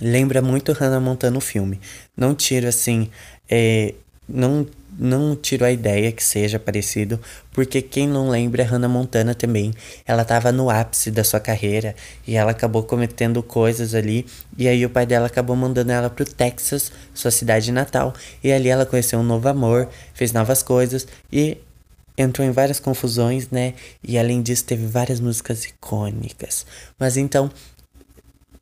lembra 0.00 0.42
muito 0.42 0.72
Hannah 0.72 1.00
Montana 1.00 1.36
o 1.38 1.40
filme. 1.40 1.80
Não 2.16 2.34
tiro 2.34 2.66
assim, 2.68 3.10
é, 3.48 3.94
não 4.28 4.66
não 4.98 5.34
tiro 5.34 5.64
a 5.64 5.72
ideia 5.72 6.12
que 6.12 6.22
seja 6.22 6.58
parecido, 6.58 7.20
porque 7.52 7.82
quem 7.82 8.06
não 8.06 8.28
lembra 8.28 8.62
é 8.62 8.64
Hannah 8.64 8.88
Montana 8.88 9.34
também. 9.34 9.74
Ela 10.06 10.22
estava 10.22 10.52
no 10.52 10.70
ápice 10.70 11.10
da 11.10 11.24
sua 11.24 11.40
carreira 11.40 11.94
e 12.26 12.36
ela 12.36 12.52
acabou 12.52 12.82
cometendo 12.82 13.42
coisas 13.42 13.94
ali, 13.94 14.26
e 14.56 14.68
aí 14.68 14.84
o 14.86 14.90
pai 14.90 15.06
dela 15.06 15.26
acabou 15.26 15.56
mandando 15.56 15.92
ela 15.92 16.08
pro 16.08 16.24
Texas, 16.24 16.92
sua 17.12 17.30
cidade 17.30 17.72
natal, 17.72 18.14
e 18.42 18.52
ali 18.52 18.68
ela 18.68 18.86
conheceu 18.86 19.18
um 19.18 19.24
novo 19.24 19.48
amor, 19.48 19.88
fez 20.14 20.32
novas 20.32 20.62
coisas 20.62 21.06
e 21.32 21.58
entrou 22.16 22.46
em 22.46 22.52
várias 22.52 22.78
confusões, 22.78 23.50
né? 23.50 23.74
E 24.02 24.16
além 24.16 24.40
disso 24.40 24.64
teve 24.64 24.86
várias 24.86 25.18
músicas 25.18 25.64
icônicas. 25.64 26.64
Mas 26.98 27.16
então, 27.16 27.50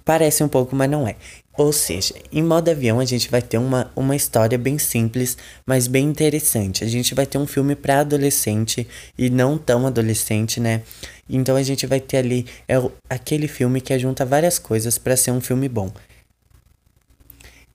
Parece 0.04 0.42
um 0.42 0.48
pouco, 0.48 0.74
mas 0.74 0.90
não 0.90 1.06
é. 1.06 1.16
Ou 1.56 1.72
seja, 1.72 2.14
em 2.32 2.42
modo 2.42 2.70
avião 2.70 2.98
a 2.98 3.04
gente 3.04 3.30
vai 3.30 3.42
ter 3.42 3.58
uma, 3.58 3.90
uma 3.94 4.16
história 4.16 4.56
bem 4.56 4.78
simples, 4.78 5.36
mas 5.66 5.86
bem 5.86 6.06
interessante. 6.06 6.82
A 6.82 6.86
gente 6.86 7.14
vai 7.14 7.26
ter 7.26 7.36
um 7.36 7.46
filme 7.46 7.76
para 7.76 8.00
adolescente 8.00 8.88
e 9.18 9.28
não 9.28 9.58
tão 9.58 9.86
adolescente, 9.86 10.58
né? 10.58 10.82
Então 11.28 11.54
a 11.54 11.62
gente 11.62 11.86
vai 11.86 12.00
ter 12.00 12.18
ali 12.18 12.46
é 12.66 12.74
aquele 13.08 13.46
filme 13.46 13.80
que 13.80 13.96
junta 13.98 14.24
várias 14.24 14.58
coisas 14.58 14.96
para 14.96 15.16
ser 15.16 15.30
um 15.30 15.40
filme 15.40 15.68
bom. 15.68 15.92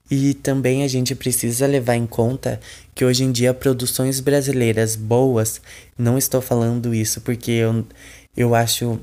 E 0.09 0.33
também 0.33 0.83
a 0.83 0.87
gente 0.87 1.13
precisa 1.13 1.67
levar 1.67 1.95
em 1.95 2.07
conta 2.07 2.59
que 2.95 3.03
hoje 3.03 3.23
em 3.23 3.31
dia 3.31 3.53
produções 3.53 4.19
brasileiras 4.19 4.95
boas, 4.95 5.61
não 5.97 6.17
estou 6.17 6.41
falando 6.41 6.95
isso 6.95 7.21
porque 7.21 7.51
eu, 7.51 7.85
eu 8.35 8.55
acho 8.55 8.99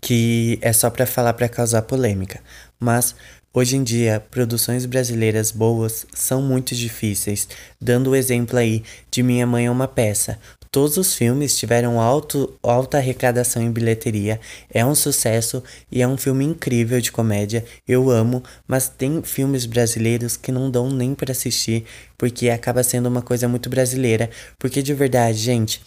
que 0.00 0.58
é 0.62 0.72
só 0.72 0.90
para 0.90 1.06
falar 1.06 1.34
para 1.34 1.48
causar 1.48 1.82
polêmica, 1.82 2.40
mas 2.78 3.14
hoje 3.52 3.76
em 3.76 3.82
dia 3.82 4.24
produções 4.30 4.86
brasileiras 4.86 5.50
boas 5.50 6.06
são 6.14 6.40
muito 6.42 6.74
difíceis. 6.74 7.48
Dando 7.80 8.10
o 8.10 8.16
exemplo 8.16 8.58
aí 8.58 8.82
de 9.10 9.22
Minha 9.22 9.46
Mãe 9.46 9.66
é 9.66 9.70
uma 9.70 9.88
peça. 9.88 10.38
Todos 10.70 10.98
os 10.98 11.14
filmes 11.14 11.56
tiveram 11.56 11.98
alto, 11.98 12.54
alta 12.62 12.98
arrecadação 12.98 13.62
em 13.62 13.72
bilheteria, 13.72 14.38
é 14.70 14.84
um 14.84 14.94
sucesso 14.94 15.62
e 15.90 16.02
é 16.02 16.06
um 16.06 16.16
filme 16.16 16.44
incrível 16.44 17.00
de 17.00 17.10
comédia. 17.10 17.64
Eu 17.86 18.10
amo, 18.10 18.42
mas 18.66 18.86
tem 18.86 19.22
filmes 19.22 19.64
brasileiros 19.64 20.36
que 20.36 20.52
não 20.52 20.70
dão 20.70 20.90
nem 20.90 21.14
para 21.14 21.32
assistir, 21.32 21.84
porque 22.18 22.50
acaba 22.50 22.82
sendo 22.82 23.06
uma 23.06 23.22
coisa 23.22 23.48
muito 23.48 23.70
brasileira. 23.70 24.28
Porque 24.58 24.82
de 24.82 24.92
verdade, 24.92 25.38
gente, 25.38 25.80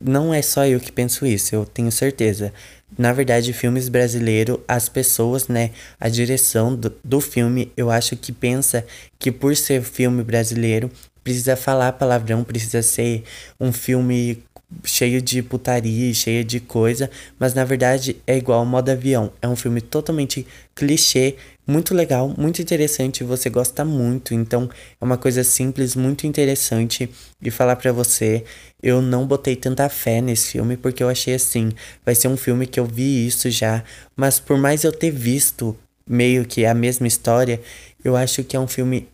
não 0.00 0.32
é 0.32 0.42
só 0.42 0.66
eu 0.66 0.80
que 0.80 0.92
penso 0.92 1.26
isso, 1.26 1.54
eu 1.54 1.64
tenho 1.64 1.90
certeza. 1.90 2.52
Na 2.96 3.12
verdade, 3.12 3.52
filmes 3.52 3.88
brasileiros, 3.88 4.58
as 4.68 4.88
pessoas, 4.88 5.48
né, 5.48 5.70
a 5.98 6.08
direção 6.08 6.74
do, 6.76 6.94
do 7.02 7.20
filme, 7.20 7.72
eu 7.76 7.90
acho 7.90 8.16
que 8.16 8.30
pensa 8.32 8.86
que 9.18 9.32
por 9.32 9.56
ser 9.56 9.82
filme 9.82 10.22
brasileiro, 10.22 10.90
precisa 11.24 11.56
falar 11.56 11.92
palavrão, 11.94 12.44
precisa 12.44 12.82
ser 12.82 13.24
um 13.58 13.72
filme 13.72 14.44
cheio 14.82 15.22
de 15.22 15.42
putaria, 15.42 16.12
cheio 16.12 16.44
de 16.44 16.58
coisa, 16.58 17.10
mas 17.38 17.54
na 17.54 17.64
verdade 17.64 18.16
é 18.26 18.36
igual 18.36 18.64
Modo 18.64 18.90
Avião. 18.90 19.32
É 19.40 19.48
um 19.48 19.56
filme 19.56 19.80
totalmente 19.80 20.46
clichê, 20.74 21.36
muito 21.66 21.94
legal, 21.94 22.34
muito 22.36 22.60
interessante, 22.60 23.24
você 23.24 23.48
gosta 23.48 23.84
muito, 23.84 24.34
então 24.34 24.68
é 25.00 25.04
uma 25.04 25.16
coisa 25.16 25.42
simples, 25.44 25.94
muito 25.94 26.26
interessante 26.26 27.08
e 27.40 27.50
falar 27.50 27.76
para 27.76 27.92
você, 27.92 28.44
eu 28.82 29.00
não 29.00 29.26
botei 29.26 29.56
tanta 29.56 29.88
fé 29.88 30.20
nesse 30.20 30.52
filme 30.52 30.76
porque 30.76 31.02
eu 31.02 31.08
achei 31.08 31.34
assim, 31.34 31.70
vai 32.04 32.14
ser 32.14 32.28
um 32.28 32.36
filme 32.36 32.66
que 32.66 32.78
eu 32.78 32.84
vi 32.84 33.26
isso 33.26 33.48
já, 33.50 33.82
mas 34.14 34.38
por 34.38 34.58
mais 34.58 34.84
eu 34.84 34.92
ter 34.92 35.10
visto 35.10 35.76
meio 36.06 36.44
que 36.44 36.66
a 36.66 36.74
mesma 36.74 37.06
história, 37.06 37.60
eu 38.04 38.14
acho 38.14 38.44
que 38.44 38.56
é 38.56 38.60
um 38.60 38.68
filme 38.68 39.08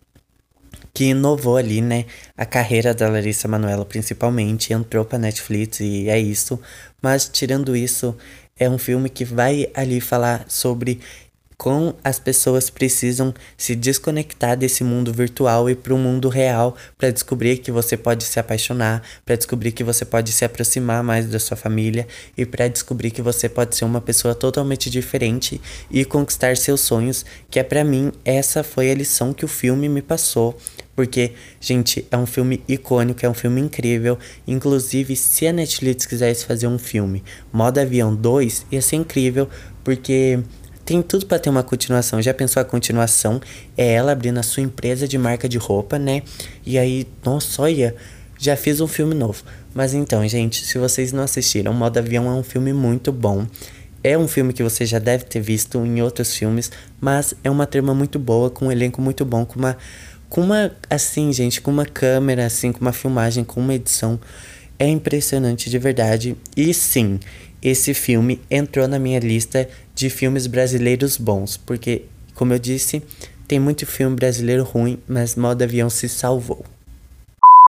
que 0.93 1.05
inovou 1.05 1.57
ali, 1.57 1.81
né, 1.81 2.05
a 2.35 2.45
carreira 2.45 2.93
da 2.93 3.09
Larissa 3.09 3.47
Manoela 3.47 3.85
principalmente, 3.85 4.73
entrou 4.73 5.05
pra 5.05 5.17
Netflix 5.17 5.79
e 5.79 6.09
é 6.09 6.19
isso. 6.19 6.59
Mas 7.01 7.29
tirando 7.29 7.75
isso, 7.75 8.15
é 8.57 8.69
um 8.69 8.77
filme 8.77 9.09
que 9.09 9.25
vai 9.25 9.69
ali 9.73 9.99
falar 10.01 10.45
sobre 10.47 10.99
como 11.61 11.95
as 12.03 12.17
pessoas 12.17 12.71
precisam 12.71 13.31
se 13.55 13.75
desconectar 13.75 14.57
desse 14.57 14.83
mundo 14.83 15.13
virtual 15.13 15.69
e 15.69 15.75
para 15.75 15.93
o 15.93 15.97
mundo 15.99 16.27
real 16.27 16.75
para 16.97 17.11
descobrir 17.11 17.59
que 17.59 17.71
você 17.71 17.95
pode 17.95 18.23
se 18.23 18.39
apaixonar, 18.39 19.03
para 19.23 19.35
descobrir 19.35 19.71
que 19.71 19.83
você 19.83 20.03
pode 20.03 20.31
se 20.31 20.43
aproximar 20.43 21.03
mais 21.03 21.27
da 21.27 21.37
sua 21.37 21.55
família 21.55 22.07
e 22.35 22.47
para 22.47 22.67
descobrir 22.67 23.11
que 23.11 23.21
você 23.21 23.47
pode 23.47 23.75
ser 23.75 23.85
uma 23.85 24.01
pessoa 24.01 24.33
totalmente 24.33 24.89
diferente 24.89 25.61
e 25.91 26.03
conquistar 26.03 26.57
seus 26.57 26.81
sonhos, 26.81 27.23
que 27.47 27.59
é 27.59 27.63
para 27.63 27.83
mim 27.83 28.11
essa 28.25 28.63
foi 28.63 28.89
a 28.89 28.95
lição 28.95 29.31
que 29.31 29.45
o 29.45 29.47
filme 29.47 29.87
me 29.87 30.01
passou. 30.01 30.57
Porque, 30.95 31.33
gente, 31.59 32.05
é 32.11 32.17
um 32.17 32.25
filme 32.25 32.61
icônico, 32.67 33.25
é 33.25 33.29
um 33.29 33.33
filme 33.33 33.61
incrível. 33.61 34.19
Inclusive, 34.45 35.15
se 35.15 35.47
a 35.47 35.53
Netflix 35.53 36.05
quisesse 36.05 36.45
fazer 36.45 36.67
um 36.67 36.77
filme 36.77 37.23
Modo 37.51 37.79
Avião 37.79 38.13
2, 38.13 38.65
ia 38.71 38.81
ser 38.81 38.97
incrível, 38.97 39.47
porque 39.83 40.39
tem 40.91 41.01
tudo 41.01 41.25
para 41.25 41.39
ter 41.39 41.49
uma 41.49 41.63
continuação. 41.63 42.21
Já 42.21 42.33
pensou 42.33 42.61
a 42.61 42.65
continuação? 42.65 43.39
É 43.77 43.93
ela 43.93 44.11
abrindo 44.11 44.39
a 44.39 44.43
sua 44.43 44.61
empresa 44.61 45.07
de 45.07 45.17
marca 45.17 45.47
de 45.47 45.57
roupa, 45.57 45.97
né? 45.97 46.21
E 46.65 46.77
aí, 46.77 47.07
nossa, 47.23 47.61
olha, 47.61 47.95
já 48.37 48.57
fiz 48.57 48.81
um 48.81 48.87
filme 48.87 49.15
novo. 49.15 49.41
Mas 49.73 49.93
então, 49.93 50.27
gente, 50.27 50.65
se 50.65 50.77
vocês 50.77 51.13
não 51.13 51.23
assistiram, 51.23 51.73
Modo 51.73 51.97
Avião 51.97 52.27
é 52.27 52.33
um 52.33 52.43
filme 52.43 52.73
muito 52.73 53.09
bom. 53.09 53.47
É 54.03 54.17
um 54.17 54.27
filme 54.27 54.51
que 54.51 54.61
você 54.61 54.85
já 54.85 54.99
deve 54.99 55.23
ter 55.23 55.39
visto 55.39 55.77
em 55.85 56.01
outros 56.01 56.35
filmes, 56.35 56.69
mas 56.99 57.33
é 57.41 57.49
uma 57.49 57.65
trama 57.65 57.93
muito 57.93 58.19
boa, 58.19 58.49
com 58.49 58.65
um 58.65 58.71
elenco 58.71 59.01
muito 59.01 59.23
bom, 59.23 59.45
com 59.45 59.59
uma 59.59 59.77
com 60.27 60.41
uma 60.41 60.71
assim, 60.89 61.31
gente, 61.31 61.61
com 61.61 61.71
uma 61.71 61.85
câmera 61.85 62.45
assim, 62.45 62.71
com 62.73 62.81
uma 62.81 62.93
filmagem, 62.93 63.43
com 63.45 63.61
uma 63.61 63.73
edição 63.73 64.19
é 64.77 64.87
impressionante 64.87 65.69
de 65.69 65.77
verdade. 65.77 66.35
E 66.57 66.73
sim, 66.73 67.19
esse 67.61 67.93
filme 67.93 68.41
entrou 68.49 68.87
na 68.87 68.97
minha 68.97 69.19
lista 69.19 69.69
de 70.01 70.09
filmes 70.09 70.47
brasileiros 70.47 71.15
bons, 71.15 71.57
porque, 71.57 72.05
como 72.33 72.53
eu 72.53 72.59
disse, 72.59 73.03
tem 73.47 73.59
muito 73.59 73.85
filme 73.85 74.15
brasileiro 74.15 74.63
ruim, 74.63 74.97
mas 75.07 75.35
Modo 75.35 75.61
Avião 75.61 75.91
se 75.91 76.09
salvou. 76.09 76.65